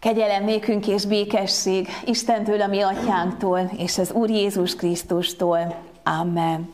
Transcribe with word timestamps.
Kegyelem 0.00 0.44
nékünk 0.44 0.86
és 0.86 1.04
békesség 1.04 1.88
Istentől, 2.04 2.60
a 2.60 2.66
mi 2.66 2.80
atyánktól, 2.80 3.70
és 3.76 3.98
az 3.98 4.12
Úr 4.12 4.30
Jézus 4.30 4.76
Krisztustól. 4.76 5.74
Amen. 6.04 6.72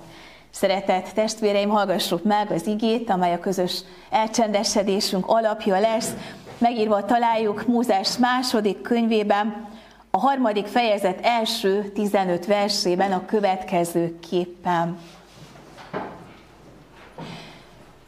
Szeretett 0.51 1.09
testvéreim, 1.15 1.69
hallgassuk 1.69 2.25
meg 2.25 2.51
az 2.51 2.67
igét, 2.67 3.11
amely 3.11 3.33
a 3.33 3.39
közös 3.39 3.81
elcsendesedésünk 4.11 5.27
alapja 5.27 5.81
lesz. 5.81 6.13
Megírva 6.59 7.05
találjuk 7.05 7.67
Mózes 7.67 8.17
második 8.17 8.83
könyvében, 8.83 9.69
a 10.11 10.19
harmadik 10.19 10.67
fejezet 10.67 11.19
első 11.23 11.91
15 11.95 12.47
versében 12.47 13.13
a 13.13 13.25
következő 13.25 14.19
képpen. 14.29 14.99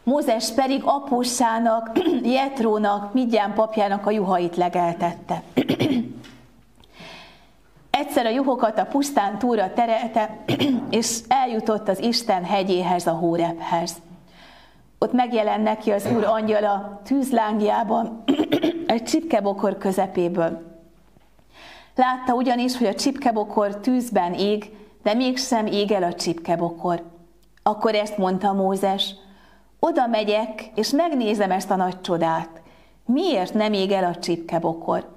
Mózes 0.08 0.52
pedig 0.52 0.82
apósának, 0.84 1.90
Jetrónak, 2.22 3.12
Midján 3.12 3.54
papjának 3.54 4.06
a 4.06 4.10
juhait 4.10 4.56
legeltette. 4.56 5.42
Egyszer 7.90 8.26
a 8.26 8.30
juhokat 8.30 8.78
a 8.78 8.84
pusztán 8.84 9.38
túra 9.38 9.72
terelte, 9.72 10.44
és 10.90 11.18
eljutott 11.28 11.88
az 11.88 11.98
Isten 12.02 12.44
hegyéhez, 12.44 13.06
a 13.06 13.10
Hórephez. 13.10 13.96
Ott 14.98 15.12
megjelent 15.12 15.62
neki 15.62 15.90
az 15.90 16.08
Úr 16.16 16.24
angyala 16.24 17.00
tűzlángjában, 17.04 18.24
egy 18.86 19.04
csipkebokor 19.04 19.78
közepéből. 19.78 20.80
Látta 21.94 22.34
ugyanis, 22.34 22.76
hogy 22.78 22.86
a 22.86 22.94
csipkebokor 22.94 23.76
tűzben 23.76 24.34
ég, 24.34 24.76
de 25.02 25.14
mégsem 25.14 25.66
ég 25.66 25.92
el 25.92 26.02
a 26.02 26.14
csipkebokor. 26.14 27.02
Akkor 27.62 27.94
ezt 27.94 28.18
mondta 28.18 28.52
Mózes, 28.52 29.14
oda 29.80 30.06
megyek, 30.06 30.70
és 30.74 30.90
megnézem 30.90 31.50
ezt 31.50 31.70
a 31.70 31.76
nagy 31.76 32.00
csodát. 32.00 32.62
Miért 33.04 33.54
nem 33.54 33.72
ég 33.72 33.92
el 33.92 34.04
a 34.04 34.16
csipkebokor? 34.16 35.16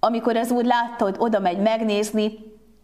Amikor 0.00 0.36
az 0.36 0.50
úr 0.50 0.64
látta, 0.64 1.04
hogy 1.04 1.16
oda 1.18 1.38
megy 1.38 1.58
megnézni, 1.58 2.38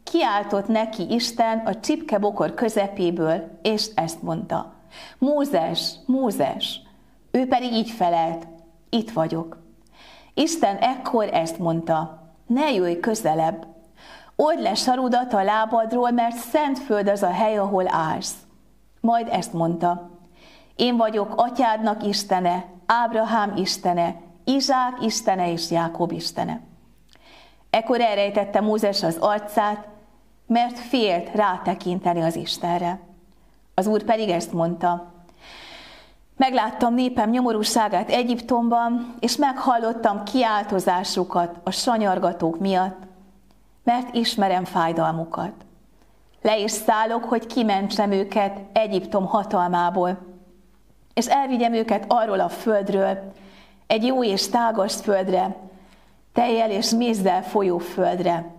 kiáltott 0.05 0.67
neki 0.67 1.15
Isten 1.15 1.59
a 1.59 1.81
csipkebokor 1.81 2.55
közepéből, 2.55 3.59
és 3.63 3.87
ezt 3.95 4.23
mondta. 4.23 4.73
Mózes, 5.19 5.95
Mózes! 6.07 6.81
Ő 7.31 7.47
pedig 7.47 7.73
így 7.73 7.91
felelt, 7.91 8.47
itt 8.91 9.11
vagyok. 9.11 9.63
Isten 10.35 10.77
ekkor 10.77 11.29
ezt 11.33 11.59
mondta, 11.59 12.23
ne 12.47 12.73
jöjj 12.73 13.01
közelebb, 13.01 13.67
old 14.37 14.61
le 14.61 14.75
sarudat 14.75 15.33
a 15.33 15.43
lábadról, 15.43 16.11
mert 16.11 16.37
szent 16.37 16.79
föld 16.79 17.09
az 17.09 17.23
a 17.23 17.31
hely, 17.31 17.59
ahol 17.59 17.85
állsz. 17.89 18.35
Majd 19.01 19.29
ezt 19.31 19.53
mondta, 19.53 20.11
én 20.77 20.97
vagyok 20.97 21.33
atyádnak 21.37 22.03
Istene, 22.03 22.65
Ábrahám 22.87 23.57
Istene, 23.57 24.15
Izsák 24.45 24.97
Istene 25.01 25.53
és 25.53 25.71
Jákob 25.71 26.13
Istene. 26.13 26.61
Ekkor 27.71 28.01
elrejtette 28.01 28.61
Mózes 28.61 29.03
az 29.03 29.17
arcát, 29.21 29.89
mert 30.47 30.79
félt 30.79 31.31
rátekinteni 31.35 32.23
az 32.23 32.37
Istenre. 32.37 33.01
Az 33.75 33.87
Úr 33.87 34.03
pedig 34.03 34.29
ezt 34.29 34.53
mondta, 34.53 35.13
Megláttam 36.37 36.95
népem 36.95 37.31
nyomorúságát 37.31 38.11
Egyiptomban, 38.11 39.15
és 39.21 39.37
meghallottam 39.37 40.25
kiáltozásukat 40.25 41.59
a 41.65 41.71
sanyargatók 41.71 42.59
miatt, 42.59 42.99
mert 43.85 44.15
ismerem 44.15 44.65
fájdalmukat. 44.65 45.53
Le 46.43 46.59
is 46.59 46.71
szállok, 46.71 47.25
hogy 47.25 47.47
kimentsem 47.47 48.11
őket 48.11 48.59
Egyiptom 48.73 49.27
hatalmából, 49.27 50.34
és 51.15 51.27
elvigyem 51.27 51.73
őket 51.73 52.05
arról 52.09 52.41
a 52.41 52.49
földről, 52.49 53.33
egy 53.87 54.05
jó 54.05 54.25
és 54.25 54.49
tágas 54.49 54.95
földre, 54.95 55.57
tejjel 56.33 56.71
és 56.71 56.91
mézzel 56.91 57.43
folyó 57.43 57.79
földre, 57.79 58.53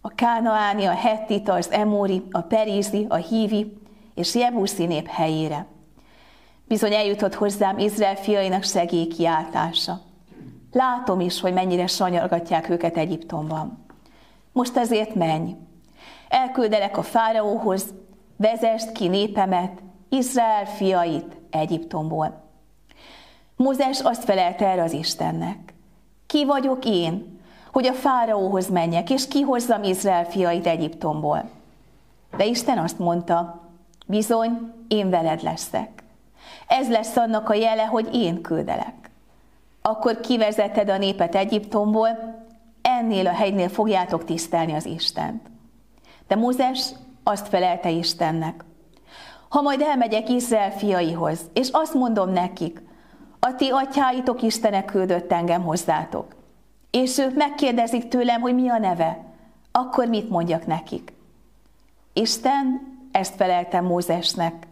a 0.00 0.08
kánaáni, 0.08 0.84
a 0.84 0.94
hettita, 0.94 1.52
az 1.52 1.70
emóri, 1.70 2.22
a 2.30 2.40
perízi, 2.40 3.06
a 3.08 3.16
hívi 3.16 3.78
és 4.14 4.34
jebuszi 4.34 4.86
nép 4.86 5.06
helyére. 5.06 5.66
Bizony 6.64 6.94
eljutott 6.94 7.34
hozzám 7.34 7.78
Izrael 7.78 8.16
fiainak 8.16 8.62
segélykiáltása. 8.62 10.00
Látom 10.72 11.20
is, 11.20 11.40
hogy 11.40 11.52
mennyire 11.52 11.86
sanyargatják 11.86 12.68
őket 12.68 12.96
Egyiptomban. 12.96 13.84
Most 14.52 14.76
ezért 14.76 15.14
menj. 15.14 15.56
Elküldelek 16.28 16.96
a 16.96 17.02
fáraóhoz, 17.02 17.94
vezest 18.36 18.92
ki 18.92 19.08
népemet, 19.08 19.82
Izrael 20.08 20.66
fiait 20.66 21.37
Egyiptomból. 21.50 22.42
Mózes 23.56 24.00
azt 24.00 24.24
felelte 24.24 24.66
erre 24.66 24.82
az 24.82 24.92
Istennek. 24.92 25.74
Ki 26.26 26.44
vagyok 26.44 26.84
én, 26.84 27.40
hogy 27.72 27.86
a 27.86 27.92
fáraóhoz 27.92 28.68
menjek, 28.70 29.10
és 29.10 29.28
kihozzam 29.28 29.82
Izrael 29.82 30.24
fiait 30.24 30.66
Egyiptomból? 30.66 31.50
De 32.36 32.44
Isten 32.44 32.78
azt 32.78 32.98
mondta, 32.98 33.60
bizony, 34.06 34.72
én 34.88 35.10
veled 35.10 35.42
leszek. 35.42 36.02
Ez 36.68 36.88
lesz 36.88 37.16
annak 37.16 37.48
a 37.48 37.54
jele, 37.54 37.84
hogy 37.84 38.14
én 38.14 38.42
küldelek. 38.42 39.10
Akkor 39.82 40.20
kivezeted 40.20 40.88
a 40.88 40.98
népet 40.98 41.34
Egyiptomból, 41.34 42.08
ennél 42.82 43.26
a 43.26 43.32
hegynél 43.32 43.68
fogjátok 43.68 44.24
tisztelni 44.24 44.72
az 44.72 44.86
Istent. 44.86 45.42
De 46.26 46.34
Mózes 46.34 46.90
azt 47.22 47.48
felelte 47.48 47.90
Istennek, 47.90 48.64
ha 49.48 49.60
majd 49.60 49.80
elmegyek 49.80 50.28
Izrael 50.28 50.72
fiaihoz, 50.72 51.40
és 51.52 51.68
azt 51.72 51.94
mondom 51.94 52.30
nekik, 52.30 52.82
a 53.40 53.54
ti 53.54 53.68
atyáitok 53.68 54.42
Istene 54.42 54.84
küldött 54.84 55.32
engem 55.32 55.62
hozzátok, 55.62 56.34
és 56.90 57.18
ők 57.18 57.34
megkérdezik 57.34 58.08
tőlem, 58.08 58.40
hogy 58.40 58.54
mi 58.54 58.68
a 58.68 58.78
neve, 58.78 59.24
akkor 59.72 60.06
mit 60.06 60.30
mondjak 60.30 60.66
nekik? 60.66 61.12
Isten 62.12 62.96
ezt 63.12 63.34
feleltem 63.34 63.84
Mózesnek, 63.84 64.66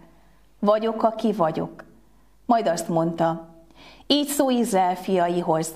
vagyok, 0.59 1.03
aki 1.03 1.33
vagyok. 1.33 1.85
Majd 2.47 2.67
azt 2.67 2.89
mondta, 2.89 3.49
így 4.07 4.29
szó 4.29 4.51
Izrael 4.51 4.97
fiaihoz, 4.97 5.75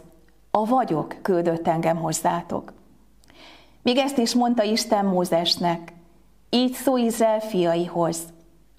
a 0.51 0.65
vagyok 0.65 1.17
küldött 1.23 1.69
engem 1.69 1.97
hozzátok. 1.97 2.73
Még 3.83 3.97
ezt 3.97 4.19
is 4.19 4.35
mondta 4.35 4.63
Isten 4.63 5.05
Mózesnek, 5.05 5.93
így 6.51 6.73
szó 6.73 6.97
Izrael 6.97 7.41
fiaihoz, 7.41 8.19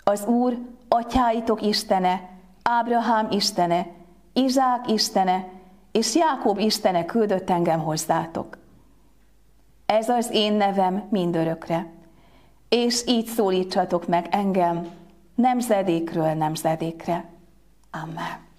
az 0.04 0.26
Úr, 0.26 0.58
atyáitok 0.88 1.62
Istene, 1.62 2.30
Ábrahám 2.64 3.28
Istene, 3.32 3.88
Izsák 4.34 4.92
Istene 4.92 5.48
és 5.92 6.16
Jákob 6.16 6.58
Istene 6.58 7.06
küldött 7.06 7.50
engem 7.50 7.80
hozzátok. 7.80 8.58
Ez 9.86 10.10
az 10.10 10.30
én 10.32 10.54
nevem 10.54 11.08
mindörökre, 11.10 11.88
és 12.70 13.04
így 13.08 13.26
szólítsatok 13.26 14.08
meg 14.08 14.28
engem 14.30 14.90
nemzedékről 15.36 16.34
nemzedékre. 16.34 17.26
Amen. 17.92 18.50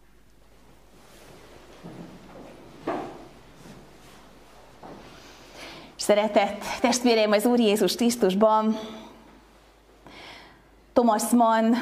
Szeretett 5.96 6.64
testvéreim 6.80 7.32
az 7.32 7.46
Úr 7.46 7.58
Jézus 7.58 7.94
Krisztusban, 7.94 8.78
Thomas 10.92 11.30
Mann 11.30 11.74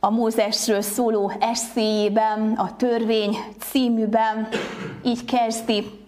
a 0.00 0.10
Mózesről 0.10 0.80
szóló 0.80 1.32
eszéjében, 1.40 2.52
a 2.52 2.76
törvény 2.76 3.38
címűben 3.58 4.48
így 5.04 5.24
kezdi 5.24 6.00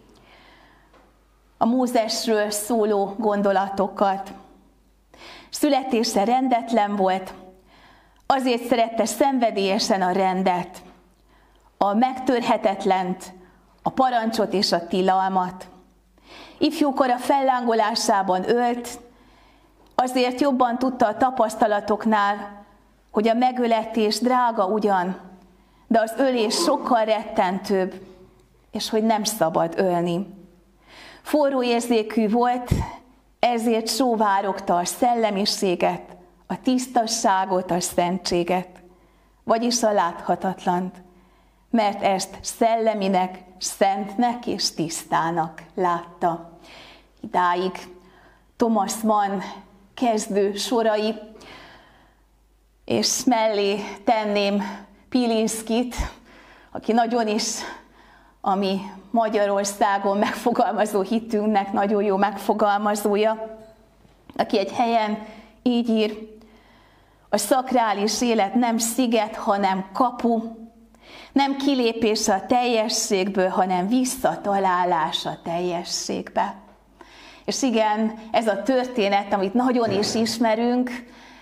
a 1.59 1.65
Mózesről 1.67 2.51
szóló 2.51 3.15
gondolatokat. 3.19 4.33
Születése 5.51 6.25
rendetlen 6.25 6.97
volt, 6.97 7.35
azért 8.27 8.65
szerette 8.67 9.05
szenvedélyesen 9.05 10.03
a 10.03 10.13
rendet, 10.13 10.83
a 11.79 11.95
megtörhetetlent, 11.95 13.33
a 13.83 13.91
parancsot 13.91 14.53
és 14.53 14.73
a 14.73 14.87
tilalmat. 14.87 15.69
Ifjúkor 16.59 17.11
a 17.11 17.17
fellángolásában 17.19 18.49
ölt, 18.49 18.89
azért 20.05 20.41
jobban 20.41 20.79
tudta 20.79 21.07
a 21.07 21.17
tapasztalatoknál, 21.17 22.65
hogy 23.11 23.29
a 23.29 23.35
megöletés 23.35 24.19
drága 24.19 24.67
ugyan, 24.67 25.17
de 25.87 26.01
az 26.01 26.15
ölés 26.17 26.55
sokkal 26.55 27.05
rettentőbb, 27.05 27.95
és 28.71 28.91
hogy 28.91 29.03
nem 29.03 29.25
szabad 29.25 29.75
ölni. 29.77 30.27
Forró 31.23 31.63
érzékű 31.63 32.31
volt, 32.31 32.71
ezért 33.39 33.89
sóvárogta 33.89 34.77
a 34.77 34.85
szellemiséget, 34.85 36.17
a 36.47 36.61
tisztasságot, 36.61 37.71
a 37.71 37.81
szentséget, 37.81 38.69
vagyis 39.45 39.83
a 39.83 39.93
láthatatlant, 39.93 41.03
mert 41.71 42.03
ezt 42.03 42.39
szelleminek, 42.41 43.43
szentnek 43.59 44.47
és 44.47 44.75
tisztának 44.75 45.63
látta. 45.75 46.59
Idáig 47.21 47.73
Thomas 48.57 48.95
Mann 49.03 49.41
kezdő 49.95 50.55
sorai, 50.55 51.15
és 52.85 53.25
mellé 53.25 53.81
tenném 54.05 54.63
Pilinszkit, 55.09 55.97
aki 56.73 56.93
nagyon 56.93 57.29
is 57.29 57.61
ami 58.47 58.81
Magyarországon 59.11 60.19
megfogalmazó 60.19 61.01
hitünknek 61.01 61.73
nagyon 61.73 62.03
jó 62.03 62.17
megfogalmazója, 62.17 63.59
aki 64.37 64.59
egy 64.59 64.73
helyen 64.73 65.27
így 65.63 65.89
ír, 65.89 66.33
a 67.29 67.37
szakrális 67.37 68.23
élet 68.23 68.55
nem 68.55 68.79
sziget, 68.79 69.37
hanem 69.37 69.85
kapu, 69.93 70.43
nem 71.33 71.57
kilépés 71.57 72.29
a 72.29 72.47
teljességből, 72.47 73.49
hanem 73.49 73.89
visszatalálás 73.89 75.27
a 75.27 75.39
teljességbe. 75.43 76.55
És 77.45 77.63
igen, 77.63 78.15
ez 78.31 78.47
a 78.47 78.63
történet, 78.63 79.33
amit 79.33 79.55
nagyon 79.55 79.91
is 79.91 80.15
ismerünk, 80.15 80.91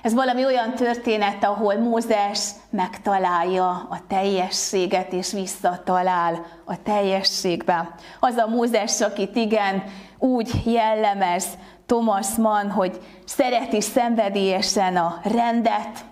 ez 0.03 0.15
valami 0.15 0.45
olyan 0.45 0.75
történet, 0.75 1.45
ahol 1.45 1.75
Mózes 1.75 2.51
megtalálja 2.71 3.69
a 3.69 4.01
teljességet, 4.09 5.13
és 5.13 5.33
visszatalál 5.33 6.47
a 6.65 6.83
teljességbe. 6.83 7.95
Az 8.21 8.37
a 8.37 8.47
Mózes, 8.47 9.01
akit 9.01 9.37
igen, 9.37 9.83
úgy 10.19 10.51
jellemez 10.65 11.47
Thomas 11.87 12.27
Mann, 12.37 12.69
hogy 12.71 13.01
szereti 13.25 13.81
szenvedélyesen 13.81 14.97
a 14.97 15.21
rendet, 15.25 16.05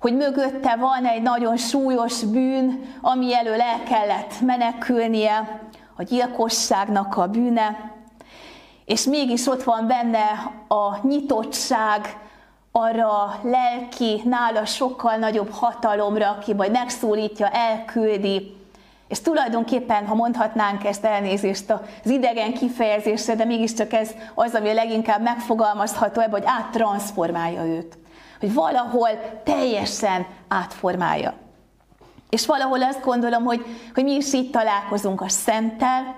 hogy 0.00 0.16
mögötte 0.16 0.76
van 0.76 1.04
egy 1.04 1.22
nagyon 1.22 1.56
súlyos 1.56 2.24
bűn, 2.24 2.80
ami 3.00 3.34
elől 3.34 3.60
el 3.60 3.82
kellett 3.82 4.40
menekülnie, 4.40 5.60
a 5.96 6.02
gyilkosságnak 6.02 7.16
a 7.16 7.26
bűne, 7.26 7.96
és 8.88 9.04
mégis 9.04 9.46
ott 9.46 9.62
van 9.62 9.86
benne 9.86 10.52
a 10.68 11.06
nyitottság 11.06 12.16
arra 12.72 13.40
lelki, 13.42 14.22
nála 14.24 14.64
sokkal 14.64 15.16
nagyobb 15.16 15.50
hatalomra, 15.50 16.30
aki 16.30 16.54
majd 16.54 16.70
megszólítja, 16.70 17.48
elküldi, 17.48 18.56
és 19.08 19.20
tulajdonképpen, 19.20 20.06
ha 20.06 20.14
mondhatnánk 20.14 20.84
ezt 20.84 21.04
elnézést 21.04 21.70
az 22.04 22.10
idegen 22.10 22.54
kifejezésre, 22.54 23.34
de 23.34 23.44
mégiscsak 23.44 23.92
ez 23.92 24.10
az, 24.34 24.54
ami 24.54 24.68
a 24.68 24.74
leginkább 24.74 25.22
megfogalmazható 25.22 26.20
ebben, 26.20 26.40
hogy 26.40 26.50
áttranszformálja 26.58 27.64
őt. 27.64 27.98
Hogy 28.40 28.54
valahol 28.54 29.08
teljesen 29.44 30.26
átformálja. 30.48 31.34
És 32.30 32.46
valahol 32.46 32.82
azt 32.82 33.04
gondolom, 33.04 33.44
hogy, 33.44 33.64
hogy 33.94 34.04
mi 34.04 34.14
is 34.14 34.32
így 34.32 34.50
találkozunk 34.50 35.20
a 35.20 35.28
Szenttel, 35.28 36.14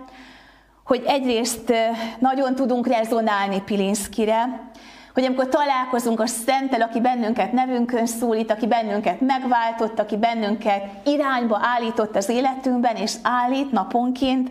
hogy 0.90 1.04
egyrészt 1.06 1.72
nagyon 2.18 2.54
tudunk 2.54 2.86
rezonálni 2.86 3.62
Pilinszkire, 3.62 4.70
hogy 5.14 5.24
amikor 5.24 5.48
találkozunk 5.48 6.20
a 6.20 6.26
Szenttel, 6.26 6.80
aki 6.80 7.00
bennünket 7.00 7.52
nevünkön 7.52 8.06
szólít, 8.06 8.50
aki 8.50 8.66
bennünket 8.66 9.20
megváltott, 9.20 9.98
aki 9.98 10.16
bennünket 10.16 10.84
irányba 11.04 11.58
állított 11.62 12.16
az 12.16 12.28
életünkben, 12.28 12.96
és 12.96 13.14
állít 13.22 13.72
naponként, 13.72 14.50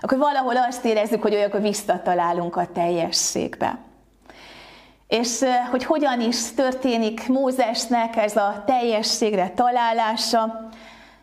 akkor 0.00 0.18
valahol 0.18 0.56
azt 0.56 0.84
érezzük, 0.84 1.22
hogy 1.22 1.34
olyankor 1.34 1.60
visszatalálunk 1.60 2.56
a 2.56 2.68
teljességbe. 2.72 3.78
És 5.08 5.44
hogy 5.70 5.84
hogyan 5.84 6.20
is 6.20 6.54
történik 6.54 7.28
Mózesnek 7.28 8.16
ez 8.16 8.36
a 8.36 8.62
teljességre 8.66 9.48
találása, 9.48 10.68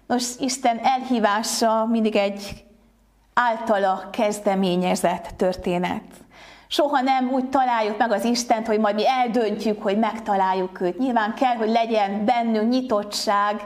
most 0.07 0.39
Isten 0.39 0.80
elhívása 0.83 1.85
mindig 1.85 2.15
egy 2.15 2.63
általa 3.33 4.09
kezdeményezett 4.12 5.27
történet. 5.38 6.03
Soha 6.68 7.01
nem 7.01 7.30
úgy 7.31 7.50
találjuk 7.50 7.97
meg 7.97 8.12
az 8.12 8.24
Istent, 8.24 8.68
hogy 8.68 8.80
majd 8.80 8.95
mi 8.95 9.07
eldöntjük, 9.07 9.83
hogy 9.83 10.00
megtaláljuk 10.00 10.81
őt. 10.81 10.97
Nyilván 10.97 11.33
kell, 11.33 11.56
hogy 11.56 11.69
legyen 11.69 12.25
bennünk 12.25 12.69
nyitottság 12.69 13.65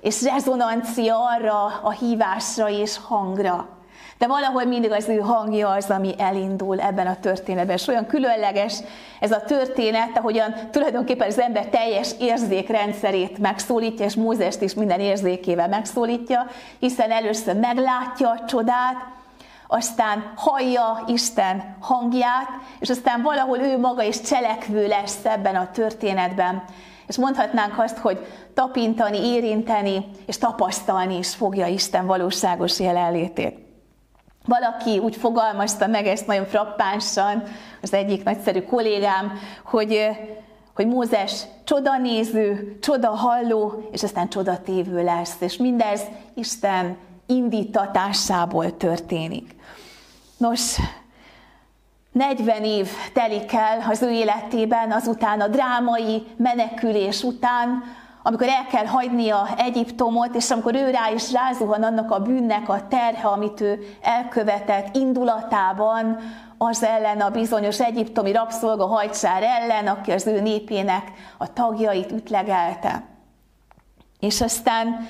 és 0.00 0.22
rezonancia 0.22 1.16
arra 1.24 1.64
a 1.64 1.90
hívásra 1.90 2.68
és 2.68 2.98
hangra. 3.02 3.77
De 4.18 4.26
valahol 4.26 4.64
mindig 4.64 4.92
az 4.92 5.08
ő 5.08 5.18
hangja 5.18 5.68
az, 5.68 5.90
ami 5.90 6.14
elindul 6.18 6.80
ebben 6.80 7.06
a 7.06 7.20
történetben. 7.20 7.76
És 7.76 7.86
olyan 7.86 8.06
különleges 8.06 8.78
ez 9.20 9.32
a 9.32 9.40
történet, 9.40 10.18
ahogyan 10.18 10.54
tulajdonképpen 10.70 11.28
az 11.28 11.40
ember 11.40 11.66
teljes 11.66 12.10
érzékrendszerét 12.18 13.38
megszólítja, 13.38 14.04
és 14.04 14.14
Mózest 14.14 14.60
is 14.60 14.74
minden 14.74 15.00
érzékével 15.00 15.68
megszólítja, 15.68 16.46
hiszen 16.78 17.10
először 17.10 17.56
meglátja 17.56 18.30
a 18.30 18.44
csodát, 18.46 18.96
aztán 19.66 20.32
hallja 20.36 21.04
Isten 21.06 21.76
hangját, 21.80 22.48
és 22.78 22.90
aztán 22.90 23.22
valahol 23.22 23.58
ő 23.58 23.78
maga 23.78 24.02
is 24.02 24.20
cselekvő 24.20 24.86
lesz 24.86 25.24
ebben 25.24 25.56
a 25.56 25.70
történetben. 25.70 26.62
És 27.06 27.16
mondhatnánk 27.16 27.78
azt, 27.78 27.98
hogy 27.98 28.26
tapintani, 28.54 29.18
érinteni 29.18 30.04
és 30.26 30.38
tapasztalni 30.38 31.18
is 31.18 31.34
fogja 31.34 31.66
Isten 31.66 32.06
valóságos 32.06 32.80
jelenlétét. 32.80 33.67
Valaki 34.48 34.98
úgy 34.98 35.16
fogalmazta 35.16 35.86
meg 35.86 36.06
ezt 36.06 36.26
nagyon 36.26 36.46
frappánsan, 36.46 37.42
az 37.82 37.92
egyik 37.92 38.24
nagyszerű 38.24 38.62
kollégám, 38.62 39.32
hogy, 39.64 40.08
hogy 40.74 40.86
Mózes 40.86 41.42
csodanéző, 41.64 42.76
csodahalló, 42.80 43.88
és 43.92 44.02
aztán 44.02 44.28
csodatévő 44.28 45.04
lesz. 45.04 45.36
És 45.40 45.56
mindez 45.56 46.02
Isten 46.34 46.96
indítatásából 47.26 48.76
történik. 48.76 49.54
Nos, 50.36 50.76
40 52.12 52.64
év 52.64 52.88
telik 53.12 53.52
el 53.52 53.84
az 53.90 54.02
ő 54.02 54.10
életében, 54.10 54.92
azután 54.92 55.40
a 55.40 55.48
drámai 55.48 56.26
menekülés 56.36 57.22
után, 57.22 57.82
amikor 58.28 58.48
el 58.48 58.66
kell 58.70 58.86
hagynia 58.86 59.48
Egyiptomot, 59.56 60.34
és 60.34 60.50
amikor 60.50 60.74
ő 60.74 60.90
rá 60.90 61.10
is 61.14 61.32
rázuhan 61.32 61.82
annak 61.82 62.10
a 62.10 62.20
bűnnek 62.20 62.68
a 62.68 62.86
terhe, 62.88 63.28
amit 63.28 63.60
ő 63.60 63.78
elkövetett 64.02 64.96
indulatában, 64.96 66.18
az 66.58 66.82
ellen 66.82 67.20
a 67.20 67.30
bizonyos 67.30 67.80
egyiptomi 67.80 68.32
rabszolga 68.32 68.86
hajtsár 68.86 69.42
ellen, 69.42 69.86
aki 69.86 70.10
az 70.10 70.26
ő 70.26 70.40
népének 70.40 71.12
a 71.38 71.52
tagjait 71.52 72.12
ütlegelte. 72.12 73.02
És 74.20 74.40
aztán 74.40 75.06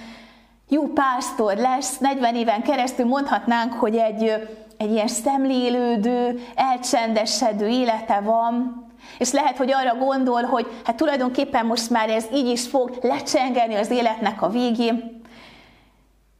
jó 0.68 0.82
pásztor 0.82 1.56
lesz, 1.56 1.98
40 1.98 2.34
éven 2.34 2.62
keresztül 2.62 3.06
mondhatnánk, 3.06 3.72
hogy 3.72 3.96
egy, 3.96 4.48
egy 4.76 4.90
ilyen 4.90 5.08
szemlélődő, 5.08 6.42
elcsendesedő 6.54 7.68
élete 7.68 8.20
van, 8.20 8.86
és 9.18 9.32
lehet, 9.32 9.56
hogy 9.56 9.72
arra 9.72 9.94
gondol, 9.94 10.42
hogy 10.42 10.66
hát 10.84 10.96
tulajdonképpen 10.96 11.66
most 11.66 11.90
már 11.90 12.10
ez 12.10 12.26
így 12.34 12.46
is 12.46 12.66
fog 12.66 12.98
lecsengeni 13.02 13.74
az 13.74 13.90
életnek 13.90 14.42
a 14.42 14.48
végén. 14.48 15.22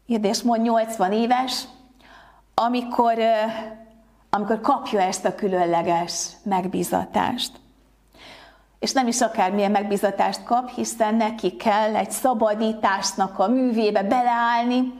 Érdés 0.07 0.43
mond 0.43 0.63
80 0.63 1.13
éves, 1.13 1.63
amikor, 2.55 3.15
amikor 4.31 4.61
kapja 4.61 5.01
ezt 5.01 5.25
a 5.25 5.35
különleges 5.35 6.27
megbízatást. 6.43 7.51
És 8.79 8.93
nem 8.93 9.07
is 9.07 9.21
akármilyen 9.21 9.71
megbizatást 9.71 10.45
kap, 10.45 10.71
hiszen 10.71 11.15
neki 11.15 11.57
kell 11.57 11.97
egy 11.97 12.11
szabadításnak 12.11 13.39
a 13.39 13.49
művébe 13.49 14.03
beleállni, 14.03 14.93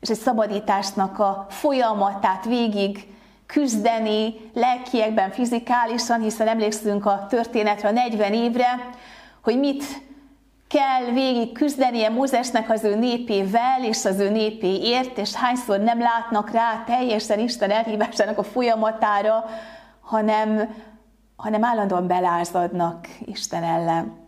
és 0.00 0.08
egy 0.08 0.18
szabadításnak 0.18 1.18
a 1.18 1.46
folyamatát 1.48 2.44
végig 2.44 3.14
küzdeni 3.54 4.34
lelkiekben, 4.54 5.30
fizikálisan, 5.30 6.20
hiszen 6.20 6.48
emlékszünk 6.48 7.06
a 7.06 7.26
történetre 7.28 7.88
a 7.88 7.92
40 7.92 8.32
évre, 8.32 8.90
hogy 9.42 9.58
mit 9.58 9.84
kell 10.68 11.12
végig 11.12 11.52
küzdenie 11.52 12.08
Mózesnek 12.08 12.70
az 12.70 12.84
ő 12.84 12.94
népével 12.94 13.84
és 13.84 14.04
az 14.04 14.18
ő 14.18 14.30
népéért, 14.30 15.18
és 15.18 15.34
hányszor 15.34 15.80
nem 15.80 15.98
látnak 15.98 16.50
rá 16.50 16.82
teljesen 16.86 17.38
Isten 17.38 17.70
elhívásának 17.70 18.38
a 18.38 18.42
folyamatára, 18.42 19.44
hanem 20.00 20.74
hanem 21.36 21.64
állandóan 21.64 22.06
belázadnak 22.06 23.08
Isten 23.24 23.62
ellen. 23.62 24.23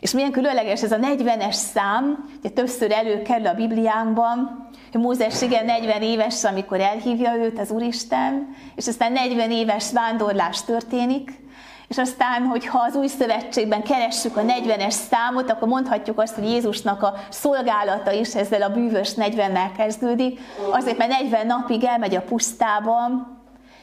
És 0.00 0.12
milyen 0.12 0.30
különleges 0.30 0.82
ez 0.82 0.92
a 0.92 0.96
40-es 0.96 1.52
szám, 1.52 2.28
ugye 2.38 2.48
többször 2.48 2.92
előkerül 2.92 3.46
a 3.46 3.54
Bibliánkban, 3.54 4.68
hogy 4.92 5.00
Mózes 5.00 5.42
igen 5.42 5.64
40 5.64 6.02
éves, 6.02 6.44
amikor 6.44 6.80
elhívja 6.80 7.36
őt 7.36 7.58
az 7.58 7.70
Úristen, 7.70 8.54
és 8.74 8.86
aztán 8.86 9.12
40 9.12 9.50
éves 9.50 9.92
vándorlás 9.92 10.64
történik, 10.64 11.44
és 11.88 11.98
aztán, 11.98 12.42
hogyha 12.42 12.78
az 12.88 12.94
új 12.94 13.06
szövetségben 13.06 13.82
keressük 13.82 14.36
a 14.36 14.42
40-es 14.42 14.90
számot, 14.90 15.50
akkor 15.50 15.68
mondhatjuk 15.68 16.18
azt, 16.18 16.34
hogy 16.34 16.48
Jézusnak 16.48 17.02
a 17.02 17.14
szolgálata 17.30 18.12
is 18.12 18.34
ezzel 18.34 18.62
a 18.62 18.68
bűvös 18.68 19.12
40-nel 19.16 19.70
kezdődik, 19.76 20.40
azért 20.70 20.98
mert 20.98 21.10
40 21.10 21.46
napig 21.46 21.84
elmegy 21.84 22.14
a 22.14 22.20
pusztában, 22.20 23.38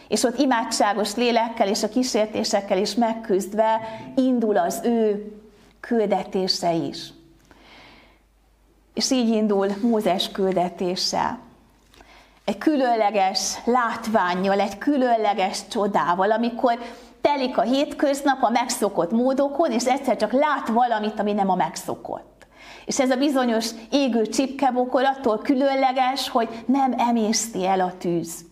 és 0.07 0.23
ott 0.23 0.39
imádságos 0.39 1.15
lélekkel 1.15 1.67
és 1.67 1.83
a 1.83 1.89
kísértésekkel 1.89 2.77
is 2.77 2.95
megküzdve 2.95 3.79
indul 4.15 4.57
az 4.57 4.81
ő 4.83 5.31
küldetése 5.87 6.73
is. 6.73 7.13
És 8.93 9.11
így 9.11 9.29
indul 9.29 9.67
Mózes 9.81 10.31
küldetése. 10.31 11.39
Egy 12.45 12.57
különleges 12.57 13.57
látványjal, 13.65 14.59
egy 14.59 14.77
különleges 14.77 15.67
csodával, 15.67 16.31
amikor 16.31 16.79
telik 17.21 17.57
a 17.57 17.61
hétköznap 17.61 18.43
a 18.43 18.49
megszokott 18.49 19.11
módokon, 19.11 19.71
és 19.71 19.85
egyszer 19.85 20.15
csak 20.15 20.31
lát 20.31 20.67
valamit, 20.67 21.19
ami 21.19 21.33
nem 21.33 21.49
a 21.49 21.55
megszokott. 21.55 22.45
És 22.85 22.99
ez 22.99 23.11
a 23.11 23.15
bizonyos 23.15 23.69
égő 23.91 24.25
csipkebokor 24.25 25.03
attól 25.03 25.37
különleges, 25.37 26.29
hogy 26.29 26.63
nem 26.65 26.93
emészti 26.97 27.65
el 27.65 27.79
a 27.79 27.93
tűz. 27.97 28.45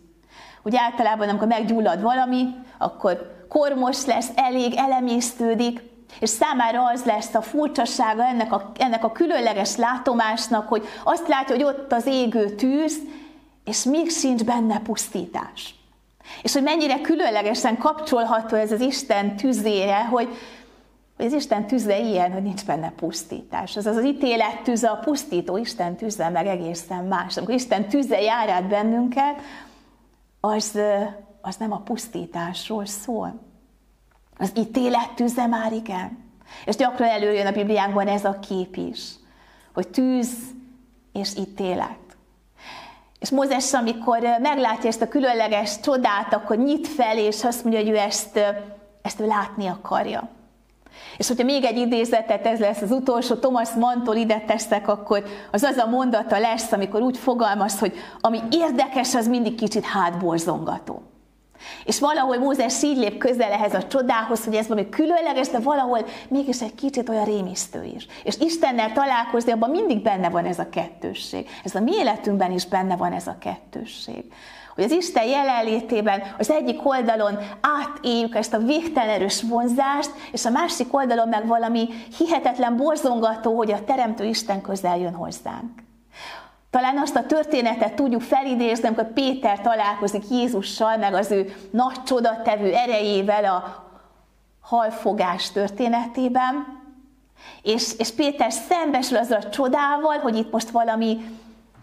Ugye 0.64 0.80
általában, 0.80 1.30
amikor 1.30 1.48
meggyullad 1.48 2.02
valami, 2.02 2.56
akkor 2.78 3.46
kormos 3.50 4.06
lesz, 4.06 4.30
elég, 4.36 4.74
elemésztődik, 4.76 5.91
és 6.20 6.30
számára 6.30 6.86
az 6.86 7.04
lesz 7.04 7.34
a 7.34 7.42
furcsasága 7.42 8.26
ennek 8.26 8.54
a, 8.54 8.72
ennek 8.78 9.04
a 9.04 9.12
különleges 9.12 9.76
látomásnak, 9.76 10.68
hogy 10.68 10.86
azt 11.04 11.28
látja, 11.28 11.56
hogy 11.56 11.64
ott 11.64 11.92
az 11.92 12.06
égő 12.06 12.56
tűz, 12.56 12.98
és 13.66 13.84
még 13.84 14.10
sincs 14.10 14.44
benne 14.44 14.80
pusztítás. 14.80 15.76
És 16.42 16.54
hogy 16.54 16.64
mennyire 16.64 17.02
különlegesen 17.02 17.78
kapcsolható 17.78 18.56
ez 18.56 18.72
az 18.72 18.82
Isten 18.82 19.36
tüzére, 19.36 20.06
hogy, 20.06 20.28
hogy 21.18 21.26
az 21.26 21.34
Isten 21.34 21.68
tüze 21.68 22.00
ilyen, 22.00 22.32
hogy 22.32 22.44
nincs 22.44 22.66
benne 22.66 22.92
pusztítás. 22.92 23.78
Az 23.78 23.86
az, 23.86 23.96
az 23.96 24.04
ítélet 24.04 24.62
tüze, 24.64 24.90
a 24.90 24.96
pusztító 24.96 25.58
Isten 25.58 25.96
tüze 25.96 26.30
meg 26.30 26.48
egészen 26.48 27.06
más. 27.06 27.38
Amikor 27.38 27.54
Isten 27.54 27.88
tüze 27.88 28.22
jár 28.22 28.50
át 28.50 28.68
bennünket, 28.68 29.42
az, 30.40 30.80
az 31.42 31.56
nem 31.56 31.72
a 31.72 31.80
pusztításról 31.80 32.86
szól. 32.86 33.51
Az 34.42 34.52
ítélet 34.56 35.12
tüze 35.16 35.46
már 35.46 35.74
igen. 35.74 36.18
És 36.66 36.76
gyakran 36.76 37.10
előjön 37.10 37.46
a 37.46 37.52
Bibliánkban 37.52 38.08
ez 38.08 38.26
a 38.26 38.40
kép 38.40 38.76
is, 38.76 39.00
hogy 39.74 39.88
tűz 39.88 40.30
és 41.14 41.36
ítélet. 41.38 42.00
És 43.20 43.30
Mózes, 43.30 43.74
amikor 43.74 44.20
meglátja 44.42 44.90
ezt 44.90 45.02
a 45.02 45.08
különleges 45.08 45.80
csodát, 45.80 46.34
akkor 46.34 46.58
nyit 46.58 46.88
fel, 46.88 47.18
és 47.18 47.44
azt 47.44 47.64
mondja, 47.64 47.82
hogy 47.82 47.90
ő 47.90 47.98
ezt, 47.98 48.40
ezt 49.02 49.20
ő 49.20 49.26
látni 49.26 49.68
akarja. 49.68 50.30
És 51.18 51.28
hogyha 51.28 51.44
még 51.44 51.64
egy 51.64 51.78
idézetet, 51.78 52.46
ez 52.46 52.60
lesz 52.60 52.82
az 52.82 52.92
utolsó, 52.92 53.36
Thomas 53.36 53.70
Mantól 53.70 54.16
ide 54.16 54.40
teszek, 54.40 54.88
akkor 54.88 55.24
az 55.52 55.64
az 55.64 55.78
a 55.78 55.86
mondata 55.86 56.40
lesz, 56.40 56.72
amikor 56.72 57.02
úgy 57.02 57.18
fogalmaz, 57.18 57.80
hogy 57.80 57.94
ami 58.22 58.40
érdekes, 58.52 59.16
az 59.16 59.28
mindig 59.28 59.56
kicsit 59.56 59.86
hátborzongató. 59.86 61.11
És 61.86 62.00
valahol 62.00 62.38
Mózes 62.38 62.84
így 62.84 62.98
lép 62.98 63.18
közel 63.18 63.52
ehhez 63.52 63.74
a 63.74 63.88
csodához, 63.88 64.44
hogy 64.44 64.56
ez 64.56 64.68
valami 64.68 64.90
különleges, 64.90 65.50
de 65.50 65.60
valahol 65.60 66.06
mégis 66.28 66.62
egy 66.62 66.76
kicsit 66.76 67.10
olyan 67.10 67.26
rémisztő 67.26 67.84
is. 67.96 68.08
És 68.24 68.38
Istennel 68.40 68.92
találkozni, 68.92 69.52
abban 69.52 69.70
mindig 69.70 70.02
benne 70.02 70.30
van 70.30 70.46
ez 70.46 70.60
a 70.60 70.70
kettősség. 70.70 71.50
Ez 71.64 71.76
a 71.76 71.80
mi 71.80 71.92
életünkben 71.92 72.52
is 72.52 72.66
benne 72.66 72.96
van 72.96 73.14
ez 73.14 73.28
a 73.28 73.38
kettősség. 73.40 74.24
Hogy 74.76 74.84
az 74.84 74.92
Isten 74.92 75.26
jelenlétében 75.26 76.24
az 76.38 76.50
egyik 76.50 76.88
oldalon 76.88 77.38
átéljük 77.62 78.36
ezt 78.36 78.54
a 78.54 78.58
végtelen 78.58 79.10
erős 79.10 79.42
vonzást, 79.42 80.12
és 80.32 80.46
a 80.46 80.50
másik 80.50 80.94
oldalon 80.94 81.28
meg 81.28 81.48
valami 81.48 81.90
hihetetlen 82.18 82.78
borzongató, 82.78 83.56
hogy 83.56 83.72
a 83.72 83.84
Teremtő 83.84 84.26
Isten 84.26 84.62
közel 84.62 84.98
jön 84.98 85.14
hozzánk. 85.14 85.81
Talán 86.72 86.98
azt 86.98 87.16
a 87.16 87.26
történetet 87.26 87.94
tudjuk 87.94 88.22
felidézni, 88.22 88.88
amikor 88.88 89.14
Péter 89.14 89.62
találkozik 89.62 90.30
Jézussal, 90.30 90.98
meg 90.98 91.14
az 91.14 91.32
ő 91.32 91.56
nagy 91.72 92.04
csodatevő 92.04 92.74
erejével 92.74 93.46
a 93.46 93.90
halfogás 94.62 95.52
történetében, 95.52 96.80
és, 97.62 97.94
és 97.98 98.12
Péter 98.12 98.52
szembesül 98.52 99.18
azzal 99.18 99.38
a 99.38 99.50
csodával, 99.50 100.18
hogy 100.18 100.36
itt 100.36 100.52
most 100.52 100.70
valami 100.70 101.18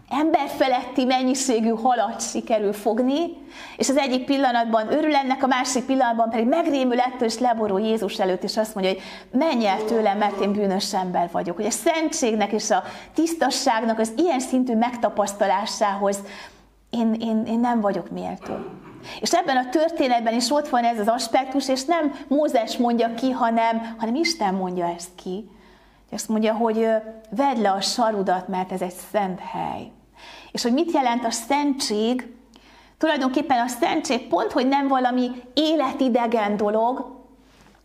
emberfeletti 0.09 1.05
mennyiségű 1.05 1.69
halat 1.69 2.21
sikerül 2.21 2.73
fogni, 2.73 3.37
és 3.77 3.89
az 3.89 3.97
egyik 3.97 4.25
pillanatban 4.25 4.91
örül 4.91 5.15
ennek, 5.15 5.43
a 5.43 5.47
másik 5.47 5.85
pillanatban 5.85 6.29
pedig 6.29 6.47
megrémül 6.47 6.99
ettől, 6.99 7.27
és 7.27 7.39
leborul 7.39 7.79
Jézus 7.79 8.19
előtt, 8.19 8.43
és 8.43 8.57
azt 8.57 8.75
mondja, 8.75 8.93
hogy 8.93 9.01
menj 9.31 9.65
el 9.65 9.83
tőlem, 9.83 10.17
mert 10.17 10.41
én 10.41 10.53
bűnös 10.53 10.93
ember 10.93 11.29
vagyok. 11.31 11.55
Hogy 11.55 11.65
a 11.65 11.71
szentségnek 11.71 12.51
és 12.51 12.69
a 12.69 12.83
tisztasságnak 13.13 13.99
az 13.99 14.13
ilyen 14.17 14.39
szintű 14.39 14.75
megtapasztalásához 14.75 16.19
én, 16.89 17.13
én, 17.19 17.43
én 17.45 17.59
nem 17.59 17.81
vagyok 17.81 18.09
méltó. 18.09 18.53
És 19.19 19.33
ebben 19.33 19.57
a 19.57 19.69
történetben 19.69 20.33
is 20.33 20.51
ott 20.51 20.69
van 20.69 20.83
ez 20.83 20.99
az 20.99 21.07
aspektus, 21.07 21.69
és 21.69 21.85
nem 21.85 22.15
Mózes 22.27 22.77
mondja 22.77 23.13
ki, 23.13 23.31
hanem, 23.31 23.95
hanem 23.97 24.15
Isten 24.15 24.53
mondja 24.53 24.93
ezt 24.95 25.15
ki. 25.15 25.49
Azt 26.11 26.29
mondja, 26.29 26.53
hogy 26.53 26.87
vedd 27.29 27.61
le 27.61 27.71
a 27.71 27.81
sarudat, 27.81 28.47
mert 28.47 28.71
ez 28.71 28.81
egy 28.81 28.93
szent 29.11 29.39
hely. 29.39 29.91
És 30.51 30.63
hogy 30.63 30.73
mit 30.73 30.91
jelent 30.91 31.25
a 31.25 31.31
szentség? 31.31 32.33
Tulajdonképpen 32.97 33.59
a 33.59 33.67
szentség 33.67 34.27
pont, 34.27 34.51
hogy 34.51 34.67
nem 34.67 34.87
valami 34.87 35.31
életidegen 35.53 36.57
dolog, 36.57 37.17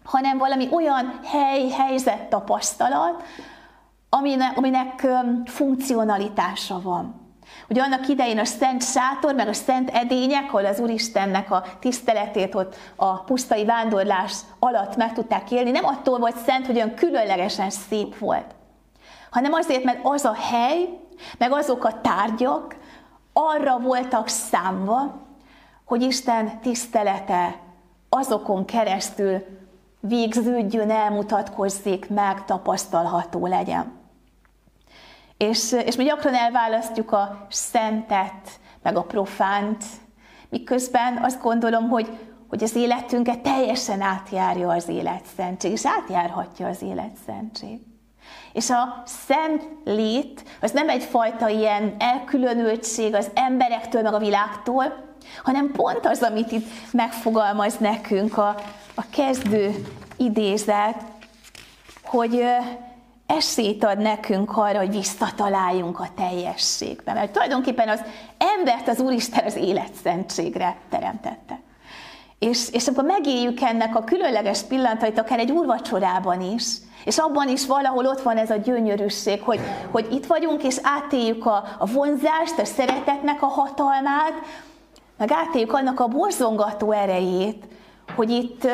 hanem 0.04 0.38
valami 0.38 0.68
olyan 0.70 1.20
hely, 1.24 1.68
helyzet, 1.68 2.28
tapasztalat, 2.28 3.22
aminek, 4.08 4.56
aminek 4.56 5.06
funkcionalitása 5.44 6.80
van. 6.80 7.22
Ugye 7.68 7.82
annak 7.82 8.08
idején 8.08 8.38
a 8.38 8.44
szent 8.44 8.82
sátor, 8.82 9.34
meg 9.34 9.48
a 9.48 9.52
szent 9.52 9.90
edények, 9.90 10.44
ahol 10.48 10.66
az 10.66 10.80
Úristennek 10.80 11.50
a 11.50 11.64
tiszteletét 11.80 12.54
ott 12.54 12.76
a 12.96 13.22
pusztai 13.22 13.64
vándorlás 13.64 14.32
alatt 14.58 14.96
meg 14.96 15.12
tudták 15.12 15.50
élni, 15.50 15.70
nem 15.70 15.84
attól 15.84 16.18
volt 16.18 16.36
szent, 16.36 16.66
hogy 16.66 16.76
olyan 16.76 16.94
különlegesen 16.94 17.70
szép 17.70 18.18
volt, 18.18 18.54
hanem 19.30 19.52
azért, 19.52 19.84
mert 19.84 20.00
az 20.02 20.24
a 20.24 20.34
hely, 20.34 20.88
meg 21.38 21.52
azok 21.52 21.84
a 21.84 22.00
tárgyak 22.00 22.76
arra 23.32 23.78
voltak 23.78 24.28
számva, 24.28 25.22
hogy 25.84 26.02
Isten 26.02 26.60
tisztelete 26.60 27.58
azokon 28.08 28.64
keresztül 28.64 29.44
végződjön, 30.00 30.90
elmutatkozzék, 30.90 32.08
megtapasztalható 32.08 33.46
legyen. 33.46 33.92
És, 35.36 35.72
és 35.72 35.96
mi 35.96 36.04
gyakran 36.04 36.34
elválasztjuk 36.34 37.12
a 37.12 37.46
szentet, 37.50 38.60
meg 38.82 38.96
a 38.96 39.02
profánt, 39.02 39.84
miközben 40.48 41.18
azt 41.22 41.42
gondolom, 41.42 41.88
hogy, 41.88 42.18
hogy 42.48 42.62
az 42.62 42.74
életünket 42.74 43.40
teljesen 43.40 44.00
átjárja 44.00 44.68
az 44.68 44.88
életszentség, 44.88 45.72
és 45.72 45.86
átjárhatja 45.86 46.66
az 46.66 46.82
életszentség. 46.82 47.80
És 48.52 48.70
a 48.70 49.02
szent 49.26 49.68
lét 49.84 50.42
az 50.60 50.70
nem 50.70 50.88
egyfajta 50.88 51.48
ilyen 51.48 51.94
elkülönültség 51.98 53.14
az 53.14 53.30
emberektől, 53.34 54.02
meg 54.02 54.14
a 54.14 54.18
világtól, 54.18 55.14
hanem 55.42 55.70
pont 55.72 56.06
az, 56.06 56.22
amit 56.22 56.52
itt 56.52 56.66
megfogalmaz 56.92 57.76
nekünk 57.76 58.38
a, 58.38 58.54
a 58.94 59.02
kezdő 59.10 59.74
idézet, 60.16 61.02
hogy 62.04 62.44
esélyt 63.26 63.84
ad 63.84 63.98
nekünk 63.98 64.56
arra, 64.56 64.78
hogy 64.78 64.90
visszataláljunk 64.90 66.00
a 66.00 66.08
teljességbe. 66.16 67.12
Mert 67.12 67.32
tulajdonképpen 67.32 67.88
az 67.88 68.00
embert 68.58 68.88
az 68.88 69.00
Úristen 69.00 69.44
az 69.44 69.56
életszentségre 69.56 70.76
teremtette. 70.90 71.60
És, 72.38 72.68
és 72.72 72.86
akkor 72.86 73.04
megéljük 73.04 73.60
ennek 73.60 73.96
a 73.96 74.04
különleges 74.04 74.62
pillanatait, 74.62 75.18
akár 75.18 75.38
egy 75.38 75.50
úrvacsorában 75.50 76.40
is, 76.40 76.64
és 77.04 77.18
abban 77.18 77.48
is 77.48 77.66
valahol 77.66 78.06
ott 78.06 78.20
van 78.20 78.36
ez 78.36 78.50
a 78.50 78.56
gyönyörűség, 78.56 79.42
hogy, 79.42 79.60
hogy 79.90 80.06
itt 80.12 80.26
vagyunk, 80.26 80.62
és 80.62 80.76
átéljük 80.82 81.46
a, 81.46 81.64
a 81.78 81.86
vonzást, 81.86 82.58
a 82.58 82.64
szeretetnek 82.64 83.42
a 83.42 83.46
hatalmát, 83.46 84.32
meg 85.18 85.32
átéljük 85.32 85.72
annak 85.72 86.00
a 86.00 86.08
borzongató 86.08 86.92
erejét, 86.92 87.64
hogy 88.16 88.30
itt, 88.30 88.68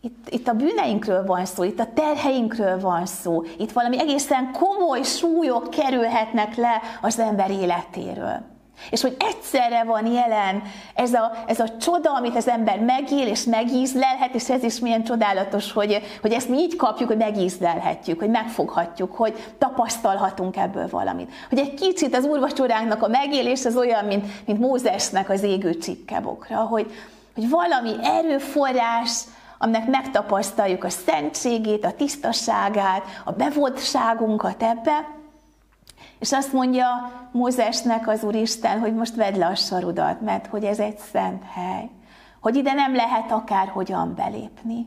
itt, 0.00 0.28
itt 0.28 0.48
a 0.48 0.52
bűneinkről 0.52 1.24
van 1.24 1.44
szó, 1.44 1.62
itt 1.62 1.80
a 1.80 1.92
terheinkről 1.94 2.80
van 2.80 3.06
szó, 3.06 3.42
itt 3.58 3.72
valami 3.72 4.00
egészen 4.00 4.52
komoly 4.52 5.02
súlyok 5.02 5.70
kerülhetnek 5.70 6.56
le 6.56 6.80
az 7.02 7.18
ember 7.18 7.50
életéről. 7.50 8.58
És 8.90 9.00
hogy 9.00 9.16
egyszerre 9.18 9.84
van 9.84 10.06
jelen 10.06 10.62
ez 10.94 11.12
a, 11.12 11.32
ez 11.46 11.60
a 11.60 11.76
csoda, 11.80 12.14
amit 12.14 12.36
az 12.36 12.48
ember 12.48 12.78
megél 12.78 13.26
és 13.26 13.44
megízlelhet, 13.44 14.34
és 14.34 14.50
ez 14.50 14.62
is 14.62 14.78
milyen 14.78 15.04
csodálatos, 15.04 15.72
hogy, 15.72 16.02
hogy 16.20 16.32
ezt 16.32 16.48
mi 16.48 16.58
így 16.58 16.76
kapjuk, 16.76 17.08
hogy 17.08 17.18
megízlelhetjük, 17.18 18.18
hogy 18.18 18.30
megfoghatjuk, 18.30 19.16
hogy 19.16 19.54
tapasztalhatunk 19.58 20.56
ebből 20.56 20.88
valamit. 20.88 21.32
Hogy 21.48 21.58
egy 21.58 21.74
kicsit 21.74 22.16
az 22.16 22.24
úrvacsoránknak 22.24 23.02
a 23.02 23.08
megélés 23.08 23.64
az 23.64 23.76
olyan, 23.76 24.04
mint, 24.04 24.46
mint 24.46 24.60
Mózesnek 24.60 25.30
az 25.30 25.42
égő 25.42 25.78
csikkebokra, 25.78 26.56
hogy, 26.56 26.92
hogy 27.34 27.48
valami 27.48 27.92
erőforrás, 28.02 29.20
aminek 29.58 29.86
megtapasztaljuk 29.86 30.84
a 30.84 30.90
szentségét, 30.90 31.84
a 31.84 31.92
tisztaságát, 31.92 33.02
a 33.24 33.32
bevoltságunkat 33.32 34.62
ebbe, 34.62 35.19
és 36.20 36.32
azt 36.32 36.52
mondja 36.52 36.86
Mózesnek 37.32 38.08
az 38.08 38.22
Úristen, 38.22 38.78
hogy 38.78 38.94
most 38.94 39.14
vedd 39.14 39.38
le 39.38 39.46
a 39.46 39.54
sarudat, 39.54 40.20
mert 40.20 40.46
hogy 40.46 40.64
ez 40.64 40.78
egy 40.78 40.98
szent 40.98 41.42
hely. 41.54 41.90
Hogy 42.40 42.56
ide 42.56 42.72
nem 42.72 42.94
lehet 42.94 43.30
akárhogyan 43.30 44.14
belépni. 44.14 44.86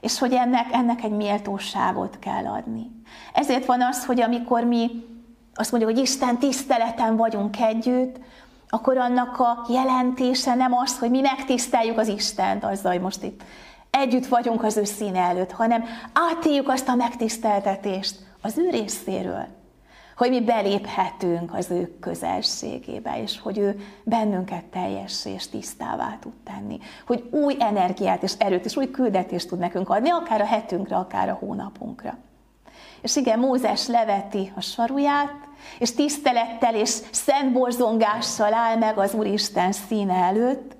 És 0.00 0.18
hogy 0.18 0.32
ennek, 0.32 0.66
ennek 0.72 1.02
egy 1.02 1.16
méltóságot 1.16 2.18
kell 2.18 2.46
adni. 2.46 2.90
Ezért 3.32 3.66
van 3.66 3.82
az, 3.82 4.04
hogy 4.04 4.20
amikor 4.20 4.64
mi 4.64 4.90
azt 5.54 5.70
mondjuk, 5.70 5.92
hogy 5.92 6.02
Isten 6.02 6.38
tiszteleten 6.38 7.16
vagyunk 7.16 7.60
együtt, 7.60 8.16
akkor 8.68 8.98
annak 8.98 9.40
a 9.40 9.66
jelentése 9.68 10.54
nem 10.54 10.72
az, 10.74 10.98
hogy 10.98 11.10
mi 11.10 11.20
megtiszteljük 11.20 11.98
az 11.98 12.08
Istent 12.08 12.64
azzal, 12.64 12.92
hogy 12.92 13.00
most 13.00 13.22
itt 13.22 13.42
együtt 13.90 14.26
vagyunk 14.26 14.64
az 14.64 14.76
ő 14.76 14.84
színe 14.84 15.20
előtt, 15.20 15.52
hanem 15.52 15.84
átéljük 16.12 16.68
azt 16.68 16.88
a 16.88 16.94
megtiszteltetést, 16.94 18.16
az 18.42 18.58
ő 18.58 18.70
részéről, 18.70 19.57
hogy 20.18 20.30
mi 20.30 20.40
beléphetünk 20.40 21.54
az 21.54 21.70
ő 21.70 21.98
közelségébe, 22.00 23.22
és 23.22 23.40
hogy 23.40 23.58
ő 23.58 23.80
bennünket 24.02 24.64
teljes 24.64 25.24
és 25.24 25.48
tisztává 25.48 26.16
tud 26.20 26.32
tenni. 26.44 26.78
Hogy 27.06 27.28
új 27.30 27.56
energiát 27.58 28.22
és 28.22 28.32
erőt 28.38 28.64
és 28.64 28.76
új 28.76 28.90
küldetést 28.90 29.48
tud 29.48 29.58
nekünk 29.58 29.88
adni, 29.88 30.10
akár 30.10 30.40
a 30.40 30.44
hetünkre, 30.44 30.96
akár 30.96 31.28
a 31.28 31.38
hónapunkra. 31.40 32.16
És 33.00 33.16
igen, 33.16 33.38
Mózes 33.38 33.86
leveti 33.86 34.52
a 34.56 34.60
saruját, 34.60 35.34
és 35.78 35.94
tisztelettel 35.94 36.74
és 36.74 36.90
szent 37.10 37.52
borzongással 37.52 38.54
áll 38.54 38.76
meg 38.76 38.98
az 38.98 39.14
Úristen 39.14 39.72
színe 39.72 40.14
előtt, 40.14 40.76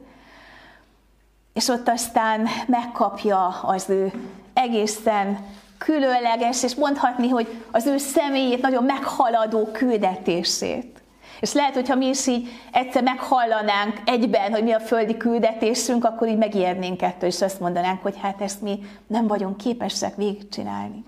és 1.52 1.68
ott 1.68 1.88
aztán 1.88 2.46
megkapja 2.66 3.46
az 3.48 3.90
ő 3.90 4.12
egészen 4.52 5.38
különleges, 5.78 6.62
és 6.62 6.74
mondhatni, 6.74 7.28
hogy 7.28 7.62
az 7.70 7.86
ő 7.86 7.96
személyét 7.96 8.62
nagyon 8.62 8.84
meghaladó 8.84 9.66
küldetését. 9.72 11.02
És 11.40 11.52
lehet, 11.52 11.74
hogyha 11.74 11.94
mi 11.94 12.06
is 12.06 12.26
így 12.26 12.48
egyszer 12.72 13.02
meghallanánk 13.02 14.00
egyben, 14.04 14.52
hogy 14.52 14.62
mi 14.62 14.72
a 14.72 14.80
földi 14.80 15.16
küldetésünk, 15.16 16.04
akkor 16.04 16.28
így 16.28 16.36
megijednénk 16.36 17.02
ettől, 17.02 17.28
és 17.28 17.40
azt 17.40 17.60
mondanánk, 17.60 18.02
hogy 18.02 18.14
hát 18.20 18.40
ezt 18.40 18.62
mi 18.62 18.78
nem 19.06 19.26
vagyunk 19.26 19.56
képesek 19.56 20.16
végigcsinálni. 20.16 21.04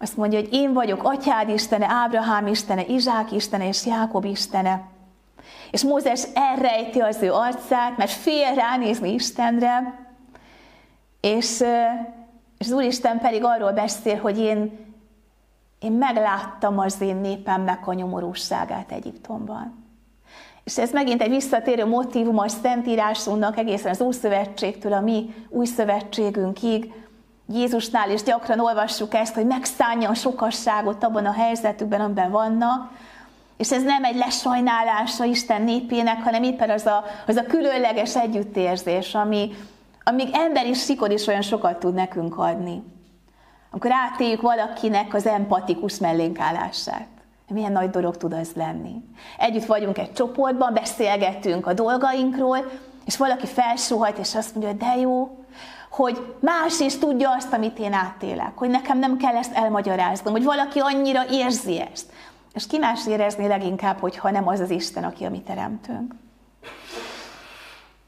Azt 0.00 0.16
mondja, 0.16 0.38
hogy 0.38 0.52
én 0.52 0.72
vagyok 0.72 1.00
atyád 1.02 1.48
istene, 1.48 1.86
Ábrahám 1.88 2.46
istene, 2.46 2.84
Izsák 2.86 3.32
istene 3.32 3.68
és 3.68 3.86
Jákob 3.86 4.24
istene. 4.24 4.82
És 5.70 5.82
Mózes 5.82 6.22
elrejti 6.34 7.00
az 7.00 7.22
ő 7.22 7.32
arcát, 7.32 7.96
mert 7.96 8.10
fél 8.10 8.54
ránézni 8.54 9.12
Istenre, 9.12 10.06
és, 11.20 11.62
és 12.58 12.66
az 12.66 12.72
Úristen 12.72 13.18
pedig 13.18 13.44
arról 13.44 13.72
beszél, 13.72 14.16
hogy 14.16 14.38
én, 14.38 14.86
én 15.78 15.92
megláttam 15.92 16.78
az 16.78 17.00
én 17.00 17.16
népemnek 17.16 17.86
a 17.86 17.92
nyomorúságát 17.92 18.92
Egyiptomban. 18.92 19.86
És 20.64 20.78
ez 20.78 20.92
megint 20.92 21.22
egy 21.22 21.30
visszatérő 21.30 21.86
motivum 21.86 22.38
a 22.38 22.48
Szentírásunknak 22.48 23.58
egészen 23.58 23.90
az 23.90 24.00
Újszövetségtől 24.00 24.92
a 24.92 25.00
mi 25.00 25.34
új 25.48 25.66
szövetségünkig, 25.66 26.92
Jézusnál 27.52 28.10
is 28.10 28.22
gyakran 28.22 28.60
olvassuk 28.60 29.14
ezt, 29.14 29.34
hogy 29.34 29.46
megszállja 29.46 30.08
a 30.08 30.14
sokasságot 30.14 31.04
abban 31.04 31.26
a 31.26 31.32
helyzetükben, 31.32 32.00
amiben 32.00 32.30
vannak, 32.30 32.90
és 33.56 33.72
ez 33.72 33.82
nem 33.82 34.04
egy 34.04 34.16
lesajnálása 34.16 35.24
Isten 35.24 35.62
népének, 35.62 36.22
hanem 36.22 36.42
éppen 36.42 36.70
az 36.70 36.86
a, 36.86 37.04
az 37.26 37.36
a 37.36 37.42
különleges 37.42 38.16
együttérzés, 38.16 39.14
ami, 39.14 39.50
amíg 40.08 40.28
emberi 40.32 40.72
sikor 40.72 41.10
is 41.10 41.26
olyan 41.26 41.42
sokat 41.42 41.78
tud 41.78 41.94
nekünk 41.94 42.38
adni. 42.38 42.82
Amikor 43.70 43.90
átéljük 43.92 44.40
valakinek 44.40 45.14
az 45.14 45.26
empatikus 45.26 45.98
mellénkállását. 45.98 47.06
Milyen 47.48 47.72
nagy 47.72 47.90
dolog 47.90 48.16
tud 48.16 48.32
az 48.32 48.50
lenni. 48.54 48.94
Együtt 49.38 49.64
vagyunk 49.64 49.98
egy 49.98 50.12
csoportban, 50.12 50.72
beszélgetünk 50.72 51.66
a 51.66 51.72
dolgainkról, 51.72 52.58
és 53.04 53.16
valaki 53.16 53.46
felsóhajt, 53.46 54.18
és 54.18 54.34
azt 54.34 54.54
mondja, 54.54 54.68
hogy 54.68 54.78
de 54.78 55.00
jó, 55.00 55.44
hogy 55.90 56.34
más 56.40 56.80
is 56.80 56.98
tudja 56.98 57.30
azt, 57.30 57.52
amit 57.52 57.78
én 57.78 57.92
átélek, 57.92 58.52
hogy 58.54 58.68
nekem 58.68 58.98
nem 58.98 59.16
kell 59.16 59.36
ezt 59.36 59.54
elmagyaráznom, 59.54 60.32
hogy 60.32 60.44
valaki 60.44 60.78
annyira 60.78 61.28
érzi 61.30 61.80
ezt. 61.92 62.12
És 62.54 62.66
ki 62.66 62.78
más 62.78 63.06
érezni 63.06 63.46
leginkább, 63.46 63.98
hogyha 63.98 64.30
nem 64.30 64.48
az 64.48 64.60
az 64.60 64.70
Isten, 64.70 65.04
aki 65.04 65.24
a 65.24 65.30
mi 65.30 65.40
teremtünk. 65.40 66.14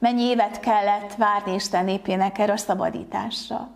Mennyi 0.01 0.21
évet 0.21 0.59
kellett 0.59 1.13
várni 1.15 1.53
Isten 1.53 1.85
népének 1.85 2.37
erre 2.37 2.53
a 2.53 2.57
szabadításra. 2.57 3.69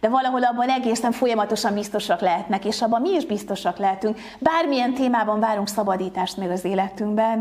De 0.00 0.08
valahol 0.08 0.44
abban 0.44 0.68
egészen 0.68 1.12
folyamatosan 1.12 1.74
biztosak 1.74 2.20
lehetnek, 2.20 2.64
és 2.64 2.82
abban 2.82 3.00
mi 3.00 3.10
is 3.10 3.24
biztosak 3.24 3.76
lehetünk. 3.76 4.18
Bármilyen 4.38 4.94
témában 4.94 5.40
várunk 5.40 5.68
szabadítást 5.68 6.36
még 6.36 6.50
az 6.50 6.64
életünkben, 6.64 7.40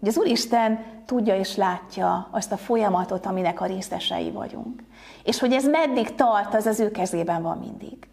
hogy 0.00 0.08
az 0.08 0.18
Úristen 0.18 0.84
tudja 1.06 1.36
és 1.36 1.56
látja 1.56 2.28
azt 2.30 2.52
a 2.52 2.56
folyamatot, 2.56 3.26
aminek 3.26 3.60
a 3.60 3.66
részesei 3.66 4.30
vagyunk. 4.30 4.82
És 5.22 5.38
hogy 5.38 5.52
ez 5.52 5.64
meddig 5.64 6.14
tart, 6.14 6.54
az 6.54 6.66
az 6.66 6.80
ő 6.80 6.90
kezében 6.90 7.42
van 7.42 7.58
mindig. 7.58 8.08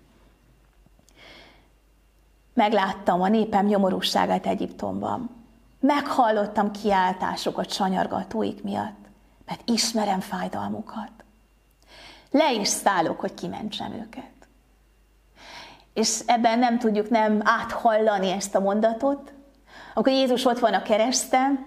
Megláttam 2.54 3.22
a 3.22 3.28
népem 3.28 3.66
nyomorúságát 3.66 4.46
Egyiptomban. 4.46 5.30
Meghallottam 5.80 6.72
kiáltásokat 6.72 7.72
sanyargatóik 7.72 8.64
miatt, 8.64 9.03
mert 9.46 9.70
ismerem 9.70 10.20
fájdalmukat. 10.20 11.12
Le 12.32 12.52
is 12.52 12.68
szállok, 12.68 13.20
hogy 13.20 13.34
kimentsem 13.34 13.94
őket. 13.94 14.32
És 15.94 16.20
ebben 16.26 16.60
nem 16.60 16.80
tudjuk 16.80 17.10
nem 17.10 17.42
áthallani 17.44 18.32
ezt 18.32 18.56
a 18.56 18.60
mondatot, 18.60 19.34
akkor 19.94 20.12
Jézus 20.12 20.46
ott 20.46 20.60
van 20.60 20.74
a 20.74 20.82
kereszten, 20.82 21.66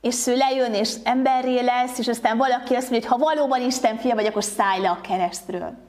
és 0.00 0.26
ő 0.26 0.36
lejön, 0.36 0.74
és 0.74 0.94
emberré 1.04 1.60
lesz, 1.60 1.98
és 1.98 2.08
aztán 2.08 2.36
valaki 2.36 2.74
azt 2.74 2.90
mondja, 2.90 3.08
hogy 3.08 3.18
ha 3.18 3.34
valóban 3.34 3.60
Isten 3.60 3.96
fia 3.96 4.14
vagy, 4.14 4.26
akkor 4.26 4.44
szállj 4.44 4.80
le 4.80 4.90
a 4.90 5.00
keresztről. 5.00 5.88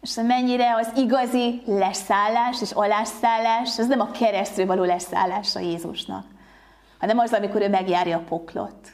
És 0.00 0.14
mennyire 0.14 0.74
az 0.74 0.88
igazi 0.96 1.62
leszállás 1.66 2.60
és 2.60 2.70
alászállás, 2.70 3.78
az 3.78 3.86
nem 3.86 4.00
a 4.00 4.10
keresztről 4.10 4.66
való 4.66 4.84
leszállás 4.84 5.56
a 5.56 5.60
Jézusnak, 5.60 6.24
hanem 6.98 7.18
az, 7.18 7.32
amikor 7.32 7.62
ő 7.62 7.68
megjárja 7.68 8.16
a 8.16 8.24
poklot. 8.28 8.88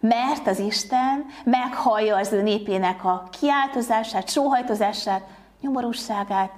Mert 0.00 0.46
az 0.46 0.58
Isten 0.58 1.26
meghallja 1.44 2.16
az 2.16 2.32
ő 2.32 2.42
népének 2.42 3.04
a 3.04 3.28
kiáltozását, 3.40 4.28
sóhajtozását, 4.28 5.22
nyomorúságát, 5.60 6.52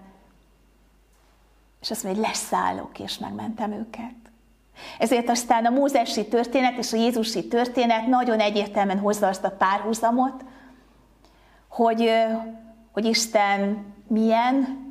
és 1.81 1.91
azt 1.91 2.05
mondja, 2.05 2.23
hogy 2.23 2.31
leszállok, 2.31 2.99
és 2.99 3.19
megmentem 3.19 3.73
őket. 3.73 4.15
Ezért 4.99 5.29
aztán 5.29 5.67
a 5.67 5.71
mózesi 5.71 6.29
történet 6.29 6.79
és 6.79 6.93
a 6.93 6.97
Jézusi 6.97 7.49
történet 7.49 8.07
nagyon 8.07 8.41
egyértelműen 8.41 8.99
hozza 8.99 9.27
azt 9.27 9.45
a 9.45 9.51
párhuzamot, 9.51 10.45
hogy, 11.69 12.11
hogy 12.93 13.05
Isten 13.05 13.85
milyen 14.07 14.88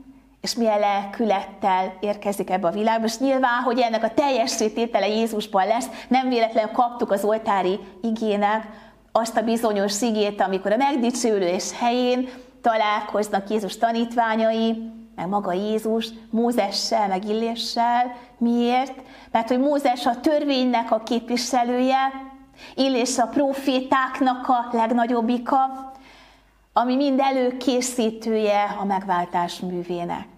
és 0.48 0.56
milyen 0.56 0.80
lelkülettel 0.80 1.94
érkezik 2.00 2.50
ebbe 2.50 2.68
a 2.68 2.72
világba, 2.72 3.06
és 3.06 3.18
nyilván, 3.18 3.62
hogy 3.64 3.80
ennek 3.80 4.04
a 4.04 4.14
teljesítétele 4.14 5.08
Jézusban 5.08 5.68
lesz, 5.68 5.90
nem 6.08 6.30
véletlenül 6.30 6.72
kaptuk 6.72 7.12
az 7.12 7.24
oltári 7.24 7.80
igének 8.02 8.68
azt 9.12 9.38
a 9.38 9.42
bizonyos 9.42 10.02
igét, 10.02 10.42
amikor 10.42 10.72
a 10.72 10.78
megdicsőülés 10.78 11.72
helyén 11.80 12.30
találkoznak 12.62 13.50
Jézus 13.50 13.78
tanítványai, 13.78 14.92
meg 15.16 15.28
maga 15.28 15.54
Jézus, 15.54 16.10
Mózessel, 16.30 17.08
meg 17.08 17.26
Illéssel. 17.26 18.16
Miért? 18.38 18.94
Mert 19.32 19.48
hogy 19.48 19.60
Mózes 19.60 20.06
a 20.06 20.20
törvénynek 20.20 20.92
a 20.92 21.04
képviselője, 21.04 22.12
Illés 22.76 23.18
a 23.18 23.28
profétáknak 23.28 24.48
a 24.48 24.68
legnagyobbika, 24.72 25.92
ami 26.74 26.96
mind 26.96 27.20
előkészítője 27.20 28.76
a 28.80 28.86
megváltás 28.86 29.60
művének. 29.60 30.37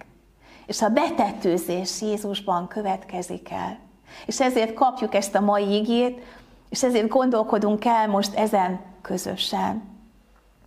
És 0.69 0.82
a 0.82 0.89
betetőzés 0.89 2.01
Jézusban 2.01 2.67
következik 2.67 3.51
el. 3.51 3.77
És 4.25 4.39
ezért 4.39 4.73
kapjuk 4.73 5.15
ezt 5.15 5.36
a 5.36 5.41
mai 5.41 5.75
igét, 5.75 6.21
és 6.69 6.84
ezért 6.84 7.08
gondolkodunk 7.08 7.86
el 7.86 8.08
most 8.08 8.34
ezen 8.34 8.79
közösen. 9.01 9.84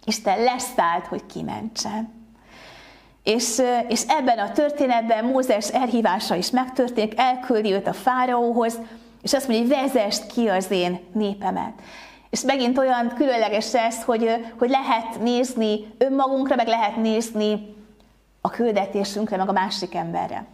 Isten 0.05 0.43
leszállt, 0.43 1.07
hogy 1.07 1.27
kimentsen. 1.27 2.13
És, 3.23 3.63
és 3.89 4.03
ebben 4.07 4.39
a 4.39 4.53
történetben 4.53 5.25
Mózes 5.25 5.69
elhívása 5.69 6.35
is 6.35 6.51
megtörténik, 6.51 7.19
elküldi 7.19 7.73
őt 7.73 7.87
a 7.87 7.93
fáraóhoz, 7.93 8.79
és 9.23 9.33
azt 9.33 9.49
mondja, 9.49 9.67
hogy 9.67 9.77
vezest 9.93 10.27
ki 10.27 10.49
az 10.49 10.71
én 10.71 11.01
népemet. 11.13 11.73
És 12.31 12.41
megint 12.41 12.79
olyan 12.79 13.13
különleges 13.15 13.75
ez, 13.75 14.05
hogy, 14.05 14.47
hogy 14.59 14.71
lehet 14.71 15.21
nézni 15.21 15.95
önmagunkra, 15.99 16.57
meg 16.57 16.67
lehet 16.67 16.97
nézni 16.97 17.81
a 18.45 18.51
küldetésünkre, 18.51 19.37
meg 19.37 19.49
a 19.49 19.53
másik 19.53 19.95
emberre. 19.95 20.47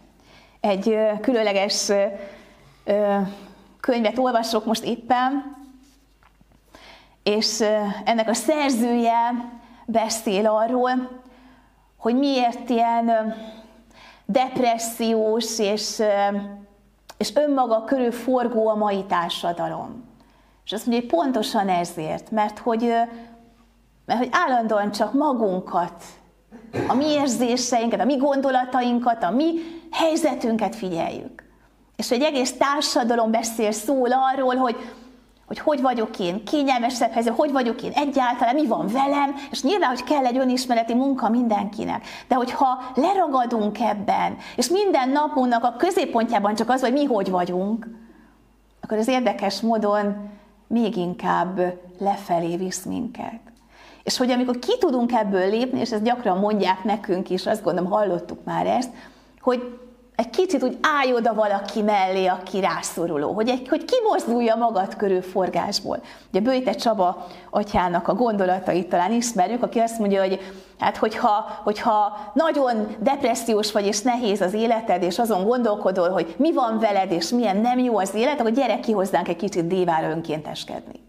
Egy 0.59 0.97
különleges 1.21 1.91
könyvet 3.79 4.17
olvasok 4.17 4.65
most 4.65 4.83
éppen, 4.83 5.57
és 7.23 7.63
ennek 8.05 8.29
a 8.29 8.33
szerzője 8.33 9.51
beszél 9.85 10.47
arról, 10.47 11.21
hogy 11.97 12.15
miért 12.15 12.69
ilyen 12.69 13.35
depressziós 14.25 15.59
és, 15.59 16.03
és 17.17 17.35
önmaga 17.35 17.83
körül 17.83 18.11
forgó 18.11 18.67
a 18.67 18.75
mai 18.75 19.03
társadalom. 19.03 20.07
És 20.65 20.71
azt 20.71 20.85
mondja, 20.85 21.07
hogy 21.09 21.19
pontosan 21.19 21.69
ezért, 21.69 22.31
mert 22.31 22.59
hogy, 22.59 22.93
mert 24.05 24.19
hogy 24.19 24.29
állandóan 24.31 24.91
csak 24.91 25.13
magunkat, 25.13 26.03
a 26.87 26.93
mi 26.93 27.05
érzéseinket, 27.05 27.99
a 27.99 28.05
mi 28.05 28.17
gondolatainkat, 28.17 29.23
a 29.23 29.31
mi 29.31 29.53
helyzetünket 29.91 30.75
figyeljük. 30.75 31.43
És 31.95 32.09
hogy 32.09 32.21
egész 32.21 32.57
társadalom 32.57 33.31
beszél, 33.31 33.71
szól 33.71 34.09
arról, 34.11 34.55
hogy 34.55 34.75
hogy 35.49 35.59
hogy 35.59 35.81
vagyok 35.81 36.19
én 36.19 36.43
kényelmesebb 36.43 37.11
helyzet, 37.11 37.35
hogy 37.35 37.51
vagyok 37.51 37.81
én 37.81 37.91
egyáltalán, 37.91 38.55
mi 38.55 38.67
van 38.67 38.87
velem, 38.87 39.35
és 39.51 39.63
nyilván, 39.63 39.89
hogy 39.89 40.03
kell 40.03 40.25
egy 40.25 40.37
önismereti 40.37 40.93
munka 40.93 41.29
mindenkinek. 41.29 42.05
De 42.27 42.35
hogyha 42.35 42.91
leragadunk 42.95 43.79
ebben, 43.79 44.37
és 44.55 44.67
minden 44.67 45.09
napunknak 45.09 45.63
a 45.63 45.75
középpontjában 45.77 46.55
csak 46.55 46.69
az, 46.69 46.81
hogy 46.81 46.93
mi 46.93 47.05
hogy 47.05 47.29
vagyunk, 47.29 47.87
akkor 48.81 48.97
az 48.97 49.07
érdekes 49.07 49.61
módon 49.61 50.29
még 50.67 50.95
inkább 50.95 51.79
lefelé 51.99 52.55
visz 52.55 52.83
minket. 52.83 53.48
És 54.09 54.17
hogy 54.17 54.31
amikor 54.31 54.59
ki 54.59 54.77
tudunk 54.79 55.11
ebből 55.11 55.49
lépni, 55.49 55.79
és 55.79 55.91
ezt 55.91 56.03
gyakran 56.03 56.37
mondják 56.37 56.83
nekünk 56.83 57.29
is, 57.29 57.45
azt 57.45 57.63
gondolom 57.63 57.91
hallottuk 57.91 58.43
már 58.43 58.65
ezt, 58.65 58.89
hogy 59.41 59.79
egy 60.15 60.29
kicsit 60.29 60.63
úgy 60.63 60.77
állj 60.81 61.13
oda 61.13 61.33
valaki 61.33 61.81
mellé, 61.81 62.25
aki 62.25 62.59
rászoruló, 62.59 63.31
hogy, 63.31 63.49
egy, 63.49 63.67
hogy 63.67 63.85
kimozdulja 63.85 64.55
magad 64.55 64.95
körül 64.95 65.21
forgásból. 65.21 66.01
Ugye 66.29 66.39
Bőjte 66.39 66.71
Csaba 66.71 67.27
atyának 67.49 68.07
a 68.07 68.13
gondolatait 68.13 68.89
talán 68.89 69.11
ismerjük, 69.11 69.63
aki 69.63 69.79
azt 69.79 69.99
mondja, 69.99 70.21
hogy 70.21 70.39
hát 70.79 70.97
hogyha, 70.97 71.59
hogyha 71.63 72.17
nagyon 72.33 72.95
depressziós 72.99 73.71
vagy 73.71 73.85
és 73.85 74.01
nehéz 74.01 74.41
az 74.41 74.53
életed, 74.53 75.03
és 75.03 75.19
azon 75.19 75.43
gondolkodol, 75.43 76.09
hogy 76.09 76.35
mi 76.37 76.53
van 76.53 76.79
veled, 76.79 77.11
és 77.11 77.29
milyen 77.29 77.57
nem 77.57 77.79
jó 77.79 77.97
az 77.97 78.13
élet, 78.13 78.39
akkor 78.39 78.51
gyere 78.51 78.79
ki 78.79 78.91
hozzánk 78.91 79.27
egy 79.27 79.35
kicsit 79.35 79.67
dévára 79.67 80.09
önkénteskedni. 80.09 80.99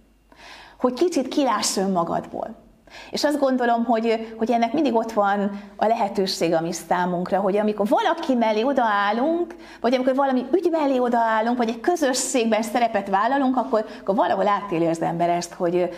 Hogy 0.78 0.92
kicsit 0.92 1.28
kiláss 1.28 1.76
önmagadból. 1.76 2.68
És 3.10 3.24
azt 3.24 3.38
gondolom, 3.38 3.84
hogy, 3.84 4.34
hogy 4.38 4.50
ennek 4.50 4.72
mindig 4.72 4.94
ott 4.94 5.12
van 5.12 5.60
a 5.76 5.86
lehetőség 5.86 6.54
a 6.54 6.60
mi 6.60 6.72
számunkra, 6.72 7.40
hogy 7.40 7.56
amikor 7.56 7.88
valaki 7.88 8.34
mellé 8.34 8.62
odaállunk, 8.62 9.54
vagy 9.80 9.94
amikor 9.94 10.14
valami 10.14 10.46
ügy 10.52 10.68
mellé 10.70 10.98
odaállunk, 10.98 11.56
vagy 11.56 11.68
egy 11.68 11.80
közösségben 11.80 12.62
szerepet 12.62 13.08
vállalunk, 13.08 13.56
akkor, 13.56 13.84
akkor 14.00 14.14
valahol 14.14 14.48
átéli 14.48 14.86
az 14.86 15.02
ember 15.02 15.28
ezt, 15.28 15.52
hogy, 15.52 15.88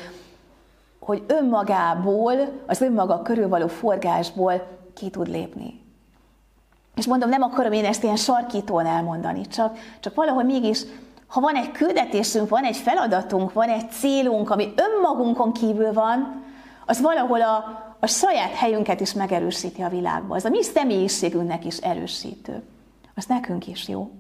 hogy 0.98 1.22
önmagából, 1.26 2.34
az 2.66 2.80
önmaga 2.80 3.22
körül 3.22 3.48
való 3.48 3.66
forgásból 3.66 4.80
ki 4.94 5.10
tud 5.10 5.28
lépni. 5.28 5.80
És 6.94 7.06
mondom, 7.06 7.28
nem 7.28 7.42
akarom 7.42 7.72
én 7.72 7.84
ezt 7.84 8.02
ilyen 8.02 8.16
sarkítón 8.16 8.86
elmondani, 8.86 9.46
csak, 9.46 9.78
csak 10.00 10.14
valahol 10.14 10.42
mégis, 10.42 10.82
ha 11.26 11.40
van 11.40 11.54
egy 11.54 11.70
küldetésünk, 11.70 12.48
van 12.48 12.64
egy 12.64 12.76
feladatunk, 12.76 13.52
van 13.52 13.68
egy 13.68 13.90
célunk, 13.90 14.50
ami 14.50 14.72
önmagunkon 14.76 15.52
kívül 15.52 15.92
van, 15.92 16.42
az 16.86 17.00
valahol 17.00 17.42
a, 17.42 17.64
a 18.00 18.06
saját 18.06 18.54
helyünket 18.54 19.00
is 19.00 19.12
megerősíti 19.12 19.82
a 19.82 19.88
világban. 19.88 20.36
Az 20.36 20.44
a 20.44 20.48
mi 20.48 20.62
személyiségünknek 20.62 21.64
is 21.64 21.76
erősítő. 21.76 22.62
Az 23.14 23.24
nekünk 23.26 23.66
is 23.66 23.88
jó. 23.88 24.10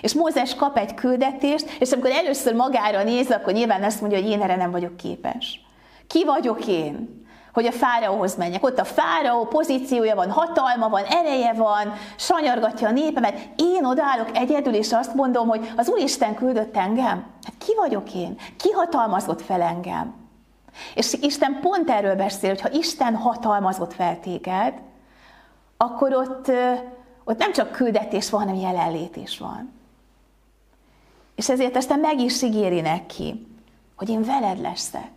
És 0.00 0.14
Mózes 0.14 0.54
kap 0.54 0.76
egy 0.76 0.94
küldetést, 0.94 1.76
és 1.78 1.92
amikor 1.92 2.10
először 2.10 2.54
magára 2.54 3.02
néz, 3.02 3.30
akkor 3.30 3.52
nyilván 3.52 3.82
azt 3.82 4.00
mondja, 4.00 4.20
hogy 4.20 4.30
én 4.30 4.42
erre 4.42 4.56
nem 4.56 4.70
vagyok 4.70 4.96
képes. 4.96 5.60
Ki 6.06 6.24
vagyok 6.24 6.66
én? 6.66 7.24
hogy 7.56 7.66
a 7.66 7.72
fáraóhoz 7.72 8.36
menjek. 8.36 8.64
Ott 8.64 8.78
a 8.78 8.84
fáraó 8.84 9.44
pozíciója 9.44 10.14
van, 10.14 10.30
hatalma 10.30 10.88
van, 10.88 11.04
ereje 11.04 11.52
van, 11.52 11.92
sanyargatja 12.16 12.88
a 12.88 12.90
népemet. 12.90 13.48
Én 13.56 13.84
odaállok 13.84 14.36
egyedül, 14.36 14.74
és 14.74 14.92
azt 14.92 15.14
mondom, 15.14 15.48
hogy 15.48 15.72
az 15.76 15.88
Úristen 15.88 16.34
küldött 16.34 16.76
engem. 16.76 17.24
Hát 17.42 17.54
ki 17.58 17.74
vagyok 17.76 18.14
én? 18.14 18.36
Ki 18.56 18.70
hatalmazott 18.70 19.42
fel 19.42 19.62
engem? 19.62 20.25
És 20.94 21.12
Isten 21.20 21.58
pont 21.60 21.90
erről 21.90 22.14
beszél, 22.14 22.50
hogy 22.50 22.60
ha 22.60 22.72
Isten 22.72 23.16
hatalmazott 23.16 23.92
fel 23.92 24.20
téged, 24.20 24.74
akkor 25.76 26.14
ott, 26.14 26.50
ott 27.24 27.38
nem 27.38 27.52
csak 27.52 27.72
küldetés 27.72 28.30
van, 28.30 28.40
hanem 28.40 28.54
jelenlét 28.54 29.16
is 29.16 29.38
van. 29.38 29.72
És 31.34 31.48
ezért 31.48 31.76
aztán 31.76 31.98
meg 31.98 32.20
is 32.20 32.42
ígéri 32.42 32.80
neki, 32.80 33.46
hogy 33.96 34.08
én 34.08 34.24
veled 34.24 34.60
leszek. 34.60 35.10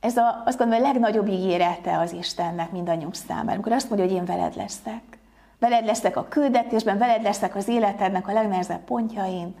Ez 0.00 0.16
a, 0.16 0.42
azt 0.46 0.58
gondolom, 0.58 0.84
a 0.84 0.86
legnagyobb 0.86 1.28
ígérete 1.28 1.98
az 1.98 2.12
Istennek 2.12 2.70
mindannyiunk 2.70 3.14
számára, 3.14 3.52
amikor 3.52 3.72
azt 3.72 3.88
mondja, 3.88 4.06
hogy 4.06 4.16
én 4.16 4.24
veled 4.24 4.56
leszek. 4.56 5.02
Veled 5.58 5.84
leszek 5.84 6.16
a 6.16 6.28
küldetésben, 6.28 6.98
veled 6.98 7.22
leszek 7.22 7.56
az 7.56 7.68
életednek 7.68 8.28
a 8.28 8.32
legnehezebb 8.32 8.84
pontjain, 8.84 9.54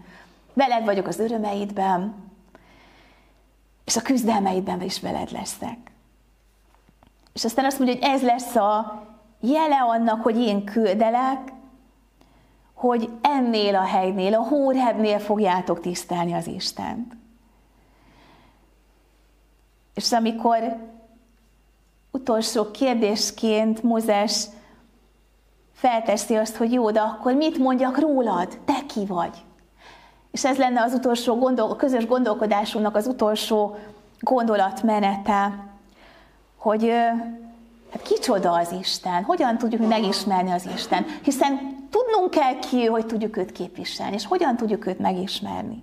veled 0.52 0.84
vagyok 0.84 1.06
az 1.06 1.18
örömeidben, 1.18 2.14
és 3.84 3.96
a 3.96 4.02
küzdelmeidben 4.02 4.82
is 4.82 5.00
veled 5.00 5.30
leszek. 5.30 5.78
És 7.32 7.44
aztán 7.44 7.64
azt 7.64 7.78
mondja, 7.78 7.96
hogy 7.96 8.08
ez 8.10 8.22
lesz 8.22 8.56
a 8.56 9.02
jele 9.40 9.80
annak, 9.80 10.22
hogy 10.22 10.36
én 10.36 10.64
küldelek, 10.64 11.52
hogy 12.74 13.10
ennél 13.22 13.76
a 13.76 13.84
helynél, 13.84 14.34
a 14.34 14.46
Hórhebnél 14.46 15.18
fogjátok 15.18 15.80
tisztelni 15.80 16.32
az 16.32 16.46
Istent. 16.46 17.16
És 19.94 20.12
amikor 20.12 20.76
utolsó 22.10 22.70
kérdésként 22.70 23.82
Mózes 23.82 24.46
felteszi 25.72 26.36
azt, 26.36 26.56
hogy 26.56 26.72
jó, 26.72 26.90
de 26.90 27.00
akkor 27.00 27.34
mit 27.34 27.58
mondjak 27.58 27.98
rólad? 27.98 28.58
Te 28.64 28.86
ki 28.86 29.06
vagy? 29.06 29.44
És 30.32 30.44
ez 30.44 30.56
lenne 30.56 30.82
az 30.82 30.92
utolsó 30.92 31.38
gondol, 31.38 31.70
a 31.70 31.76
közös 31.76 32.06
gondolkodásunknak 32.06 32.96
az 32.96 33.06
utolsó 33.06 33.76
gondolatmenete, 34.20 35.70
hogy 36.56 36.90
hát 37.92 38.02
kicsoda 38.02 38.52
az 38.52 38.74
Isten, 38.80 39.22
hogyan 39.22 39.58
tudjuk 39.58 39.88
megismerni 39.88 40.50
az 40.50 40.68
Isten, 40.74 41.04
hiszen 41.22 41.58
tudnunk 41.90 42.30
kell 42.30 42.58
ki, 42.58 42.84
hogy 42.84 43.06
tudjuk 43.06 43.36
őt 43.36 43.52
képviselni, 43.52 44.14
és 44.14 44.26
hogyan 44.26 44.56
tudjuk 44.56 44.86
őt 44.86 44.98
megismerni. 44.98 45.82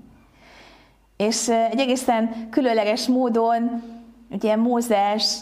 És 1.17 1.49
egy 1.49 1.79
egészen 1.79 2.49
különleges 2.49 3.07
módon, 3.07 3.83
ugye 4.29 4.55
Mózes 4.55 5.37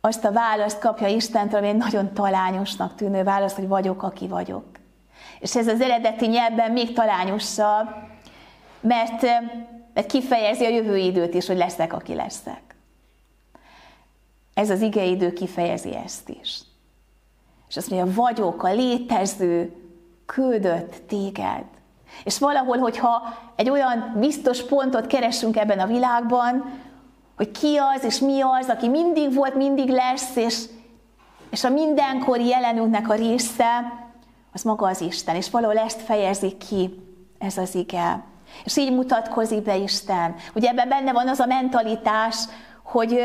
azt 0.00 0.24
a 0.24 0.32
választ 0.32 0.78
kapja 0.78 1.06
Istentől, 1.06 1.58
ami 1.58 1.68
egy 1.68 1.76
nagyon 1.76 2.12
talányosnak 2.12 2.94
tűnő 2.94 3.22
válasz, 3.22 3.54
hogy 3.54 3.68
vagyok, 3.68 4.02
aki 4.02 4.28
vagyok. 4.28 4.64
És 5.38 5.56
ez 5.56 5.68
az 5.68 5.80
eredeti 5.80 6.26
nyelvben 6.26 6.70
még 6.70 6.92
talányosabb, 6.92 7.88
mert, 8.82 9.22
mert 9.94 10.06
kifejezi 10.06 10.64
a 10.64 10.68
jövő 10.68 10.96
időt 10.96 11.34
is, 11.34 11.46
hogy 11.46 11.56
leszek, 11.56 11.92
aki 11.92 12.14
leszek. 12.14 12.62
Ez 14.54 14.70
az 14.70 14.80
igeidő 14.80 15.32
kifejezi 15.32 15.96
ezt 15.96 16.28
is. 16.28 16.60
És 17.68 17.76
azt 17.76 17.90
mondja, 17.90 18.14
vagyok 18.14 18.62
a 18.62 18.72
létező, 18.72 19.76
küldött 20.26 21.02
téged. 21.08 21.64
És 22.24 22.38
valahol, 22.38 22.78
hogyha 22.78 23.22
egy 23.56 23.70
olyan 23.70 24.16
biztos 24.18 24.62
pontot 24.62 25.06
keresünk 25.06 25.56
ebben 25.56 25.78
a 25.78 25.86
világban, 25.86 26.80
hogy 27.36 27.50
ki 27.50 27.76
az 27.76 28.04
és 28.04 28.18
mi 28.18 28.40
az, 28.40 28.68
aki 28.68 28.88
mindig 28.88 29.34
volt, 29.34 29.54
mindig 29.54 29.88
lesz, 29.88 30.36
és, 30.36 30.64
és 31.50 31.64
a 31.64 31.68
mindenkori 31.68 32.46
jelenünknek 32.46 33.08
a 33.08 33.14
része, 33.14 33.92
az 34.52 34.62
maga 34.62 34.86
az 34.86 35.00
Isten. 35.00 35.36
És 35.36 35.50
valahol 35.50 35.78
ezt 35.78 36.00
fejezi 36.00 36.56
ki 36.56 37.02
ez 37.38 37.58
az 37.58 37.74
ige. 37.74 38.24
És 38.64 38.76
így 38.76 38.92
mutatkozik 38.92 39.62
be 39.62 39.76
Isten. 39.76 40.34
Ugye 40.54 40.68
ebben 40.68 40.88
benne 40.88 41.12
van 41.12 41.28
az 41.28 41.40
a 41.40 41.46
mentalitás, 41.46 42.36
hogy, 42.82 43.20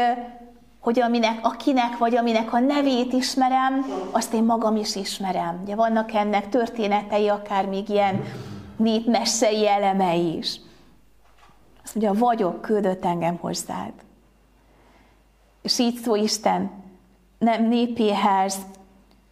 hogy 0.79 0.99
aminek, 0.99 1.39
akinek 1.41 1.97
vagy 1.97 2.15
aminek 2.15 2.53
a 2.53 2.59
nevét 2.59 3.13
ismerem, 3.13 3.85
azt 4.11 4.33
én 4.33 4.43
magam 4.43 4.75
is 4.75 4.95
ismerem. 4.95 5.59
Ugye 5.63 5.75
vannak 5.75 6.13
ennek 6.13 6.49
történetei, 6.49 7.27
akár 7.27 7.65
még 7.65 7.89
ilyen 7.89 8.23
népmessei 8.77 9.67
elemei 9.67 10.37
is. 10.37 10.59
Azt 11.83 11.95
mondja, 11.95 12.25
vagyok, 12.25 12.61
küldött 12.61 13.05
engem 13.05 13.37
hozzád. 13.37 13.93
És 15.61 15.79
így 15.79 15.95
szó 15.95 16.15
Isten 16.15 16.71
nem 17.39 17.67
népéhez, 17.67 18.57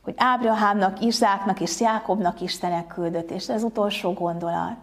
hogy 0.03 0.13
Ábrahámnak, 0.17 1.01
Izsáknak 1.01 1.59
és 1.59 1.79
Jákobnak 1.79 2.41
Istenek 2.41 2.87
küldött, 2.87 3.31
és 3.31 3.49
ez 3.49 3.63
utolsó 3.63 4.13
gondolat 4.13 4.75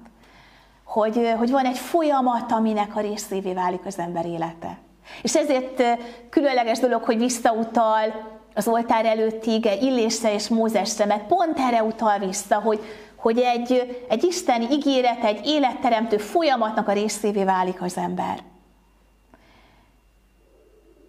hogy, 0.93 1.35
hogy 1.39 1.51
van 1.51 1.65
egy 1.65 1.79
folyamat, 1.79 2.53
aminek 2.53 2.97
a 2.97 3.01
részévé 3.01 3.53
válik 3.53 3.87
az 3.87 3.99
ember 3.99 4.27
élete. 4.27 4.79
És 5.23 5.37
ezért 5.37 5.83
különleges 6.31 6.79
dolog, 6.79 7.03
hogy 7.03 7.19
visszautal 7.19 8.31
az 8.55 8.69
oltár 8.69 9.07
előtti 9.07 9.55
ige 9.55 9.75
Illésre 9.75 10.35
és 10.35 10.49
Mózesre, 10.49 11.05
mert 11.05 11.27
pont 11.27 11.59
erre 11.59 11.83
utal 11.83 12.19
vissza, 12.19 12.61
hogy, 12.61 12.81
hogy 13.17 13.39
egy, 13.39 14.03
egy 14.09 14.25
isteni 14.25 14.67
ígéret, 14.71 15.25
egy 15.25 15.47
életteremtő 15.47 16.17
folyamatnak 16.17 16.89
a 16.89 16.93
részévé 16.93 17.45
válik 17.45 17.83
az 17.83 17.97
ember. 17.97 18.39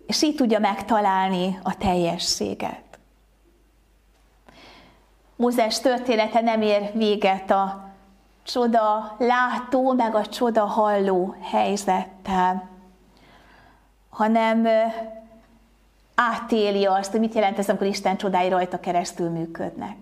És 0.08 0.22
így 0.22 0.36
tudja 0.36 0.60
megtalálni 0.60 1.60
a 1.64 1.78
teljességet. 1.78 2.82
Mózes 5.36 5.80
története 5.80 6.42
nem 6.42 6.62
ér 6.62 6.92
véget 6.94 7.52
a 7.52 7.83
csoda 8.44 9.16
látó, 9.18 9.94
meg 9.94 10.16
a 10.16 10.26
csoda 10.26 10.66
halló 10.66 11.36
helyzettel, 11.42 12.70
hanem 14.10 14.68
átéli 16.16 16.86
azt, 16.86 17.12
hogy 17.12 17.20
mit 17.20 17.34
jelent 17.34 17.58
ez, 17.58 17.70
amikor 17.70 17.88
Isten 17.88 18.18
csodái 18.18 18.50
rajta 18.50 18.80
keresztül 18.80 19.30
működnek. 19.30 19.98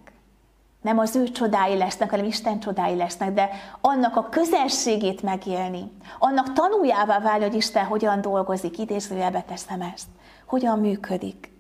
Nem 0.82 1.00
az 1.00 1.16
ő 1.16 1.32
csodái 1.32 1.78
lesznek, 1.78 2.10
hanem 2.10 2.26
Isten 2.26 2.60
csodái 2.60 2.96
lesznek, 2.96 3.34
de 3.34 3.50
annak 3.82 4.16
a 4.16 4.30
közelségét 4.30 5.22
megélni, 5.22 5.92
annak 6.20 6.54
tanuljává 6.54 7.20
válni, 7.20 7.44
hogy 7.44 7.56
Isten 7.56 7.86
hogyan 7.86 8.22
dolgozik, 8.22 8.78
idézőjelbe 8.78 9.42
teszem 9.42 9.82
ezt, 9.82 10.08
hogyan 10.46 10.80
működik. 10.80 11.52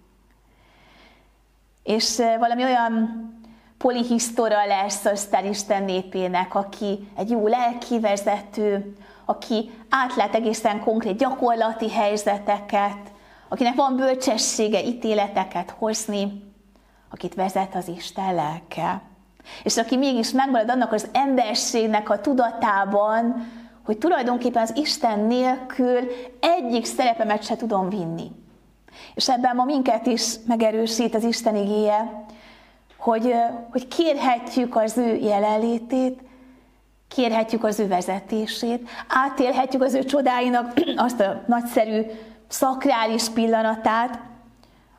És 1.84 2.17
valami 2.39 2.63
olyan 2.63 3.26
polihisztora 3.82 4.65
lesz 4.65 5.06
aztán 5.06 5.46
Isten 5.46 5.84
népének, 5.84 6.56
aki 6.56 7.08
egy 7.15 7.30
jó 7.30 7.48
lelkivezető, 7.48 8.96
aki 9.26 9.72
átlát 9.89 10.36
egészen 10.36 10.80
konkrét 10.80 11.17
gyakorlati 11.17 11.89
helyzeteket, 11.89 12.98
akinek 13.50 13.76
van 13.76 13.96
bölcsessége 13.96 14.84
ítéleteket 14.84 15.76
hozni, 15.78 16.44
akit 17.12 17.36
vezet 17.36 17.76
az 17.76 17.88
Isten 17.88 18.36
lelke. 18.36 19.02
És 19.63 19.78
aki 19.78 19.98
mégis 19.98 20.32
megmarad 20.32 20.70
annak 20.70 20.91
az 20.91 21.08
emberségnek 21.12 22.10
a 22.10 22.22
tudatában, 22.22 23.52
hogy 23.86 23.98
tulajdonképpen 23.98 24.62
az 24.62 24.74
Isten 24.76 25.20
nélkül 25.20 26.00
egyik 26.39 26.86
szerepemet 26.86 27.44
se 27.44 27.56
tudom 27.56 27.89
vinni. 27.89 28.32
És 29.15 29.30
ebben 29.30 29.56
ma 29.56 29.63
minket 29.63 30.06
is 30.06 30.36
megerősít 30.48 31.15
az 31.15 31.24
Isten 31.24 31.56
igéje, 31.56 32.26
hogy, 33.01 33.33
hogy 33.71 33.87
kérhetjük 33.87 34.75
az 34.75 34.97
ő 34.97 35.15
jelenlétét, 35.15 36.19
kérhetjük 37.07 37.63
az 37.63 37.79
ő 37.79 37.87
vezetését, 37.87 38.89
átélhetjük 39.07 39.81
az 39.81 39.93
ő 39.93 40.03
csodáinak 40.03 40.73
azt 40.95 41.19
a 41.19 41.41
nagyszerű 41.47 42.01
szakrális 42.47 43.29
pillanatát, 43.29 44.19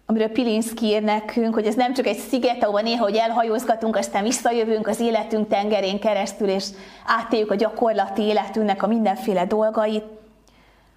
amiről 0.06 0.28
Pilinszki 0.28 0.86
ír 0.86 1.02
nekünk, 1.02 1.54
hogy 1.54 1.66
ez 1.66 1.74
nem 1.74 1.92
csak 1.92 2.06
egy 2.06 2.18
sziget, 2.18 2.64
ahol 2.64 2.80
néha, 2.80 3.02
hogy 3.02 3.16
elhajózgatunk, 3.16 3.96
aztán 3.96 4.22
visszajövünk 4.22 4.86
az 4.86 5.00
életünk 5.00 5.48
tengerén 5.48 6.00
keresztül, 6.00 6.48
és 6.48 6.64
átéljük 7.06 7.50
a 7.50 7.54
gyakorlati 7.54 8.22
életünknek 8.22 8.82
a 8.82 8.86
mindenféle 8.86 9.46
dolgait, 9.46 10.04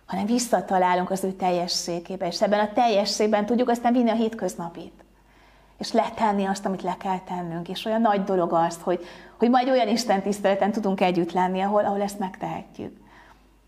hanem 0.05 0.25
visszatalálunk 0.25 1.11
az 1.11 1.23
ő 1.23 1.31
teljességébe, 1.31 2.27
és 2.27 2.41
ebben 2.41 2.59
a 2.59 2.73
teljességben 2.73 3.45
tudjuk 3.45 3.69
aztán 3.69 3.93
vinni 3.93 4.09
a 4.09 4.15
hétköznapit 4.15 5.04
és 5.77 5.91
letenni 5.91 6.45
azt, 6.45 6.65
amit 6.65 6.81
le 6.81 6.95
kell 6.97 7.19
tennünk. 7.19 7.69
És 7.69 7.85
olyan 7.85 8.01
nagy 8.01 8.23
dolog 8.23 8.53
az, 8.53 8.79
hogy, 8.81 9.05
hogy 9.37 9.49
majd 9.49 9.69
olyan 9.69 9.87
Isten 9.87 10.21
tiszteleten 10.21 10.71
tudunk 10.71 11.01
együtt 11.01 11.31
lenni, 11.31 11.61
ahol, 11.61 11.85
ahol 11.85 12.01
ezt 12.01 12.19
megtehetjük. 12.19 12.97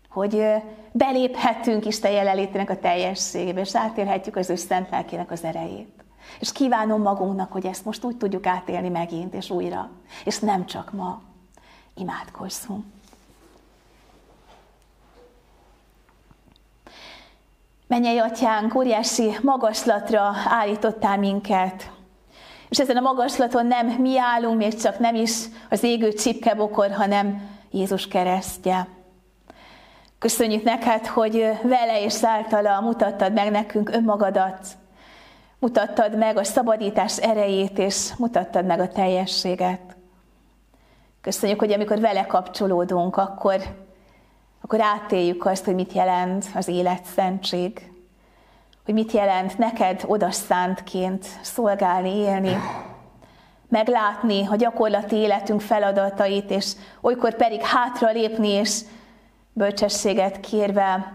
Hogy 0.08 0.44
beléphetünk 0.92 1.86
Isten 1.86 2.10
jelenlétének 2.10 2.70
a 2.70 2.78
teljességébe, 2.78 3.60
és 3.60 3.76
átélhetjük 3.76 4.36
az 4.36 4.50
ő 4.50 4.54
szent 4.54 4.90
lelkének 4.90 5.30
az 5.30 5.44
erejét. 5.44 6.04
És 6.40 6.52
kívánom 6.52 7.02
magunknak, 7.02 7.52
hogy 7.52 7.66
ezt 7.66 7.84
most 7.84 8.04
úgy 8.04 8.16
tudjuk 8.16 8.46
átélni 8.46 8.88
megint 8.88 9.34
és 9.34 9.50
újra. 9.50 9.90
És 10.24 10.38
nem 10.38 10.66
csak 10.66 10.92
ma. 10.92 11.20
Imádkozzunk. 11.94 12.84
Mennyei 17.86 18.18
atyánk, 18.18 18.74
óriási 18.74 19.36
magaslatra 19.42 20.32
állítottál 20.48 21.18
minket, 21.18 21.90
és 22.68 22.78
ezen 22.78 22.96
a 22.96 23.00
magaslaton 23.00 23.66
nem 23.66 23.86
mi 23.86 24.18
állunk, 24.18 24.58
még 24.58 24.74
csak 24.74 24.98
nem 24.98 25.14
is 25.14 25.44
az 25.70 25.82
égő 25.82 26.12
csipkebokor, 26.12 26.90
hanem 26.90 27.48
Jézus 27.70 28.08
keresztje. 28.08 28.88
Köszönjük 30.18 30.62
neked, 30.62 31.06
hogy 31.06 31.32
vele 31.62 32.02
és 32.02 32.24
általa 32.24 32.80
mutattad 32.80 33.32
meg 33.32 33.50
nekünk 33.50 33.90
önmagadat, 33.90 34.66
mutattad 35.58 36.16
meg 36.16 36.36
a 36.36 36.44
szabadítás 36.44 37.18
erejét, 37.18 37.78
és 37.78 38.12
mutattad 38.16 38.66
meg 38.66 38.80
a 38.80 38.88
teljességet. 38.88 39.96
Köszönjük, 41.20 41.58
hogy 41.58 41.72
amikor 41.72 42.00
vele 42.00 42.26
kapcsolódunk, 42.26 43.16
akkor, 43.16 43.56
akkor 44.60 44.80
átéljük 44.80 45.46
azt, 45.46 45.64
hogy 45.64 45.74
mit 45.74 45.92
jelent 45.92 46.46
az 46.54 46.68
életszentség, 46.68 47.92
hogy 48.88 48.96
mit 48.96 49.12
jelent 49.12 49.58
neked 49.58 50.04
odaszántként 50.06 51.26
szolgálni, 51.42 52.14
élni, 52.16 52.56
meglátni 53.68 54.46
a 54.46 54.56
gyakorlati 54.56 55.16
életünk 55.16 55.60
feladatait, 55.60 56.50
és 56.50 56.72
olykor 57.00 57.34
pedig 57.34 57.62
hátra 57.62 58.10
lépni, 58.10 58.48
és 58.48 58.80
bölcsességet 59.52 60.40
kérve 60.40 61.12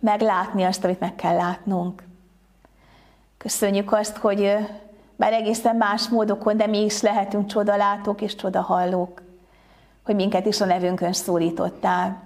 meglátni 0.00 0.64
azt, 0.64 0.84
amit 0.84 1.00
meg 1.00 1.14
kell 1.14 1.36
látnunk. 1.36 2.02
Köszönjük 3.36 3.92
azt, 3.92 4.16
hogy 4.16 4.56
bár 5.16 5.32
egészen 5.32 5.76
más 5.76 6.08
módokon, 6.08 6.56
de 6.56 6.66
mi 6.66 6.84
is 6.84 7.00
lehetünk 7.00 7.46
csodalátók 7.46 8.20
és 8.20 8.34
csodahallók, 8.34 9.22
hogy 10.04 10.14
minket 10.14 10.46
is 10.46 10.60
a 10.60 10.64
nevünkön 10.64 11.12
szólítottál, 11.12 12.22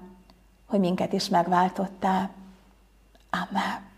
hogy 0.66 0.80
minket 0.80 1.12
is 1.12 1.28
megváltottál. 1.28 2.30
Amen. 3.30 3.92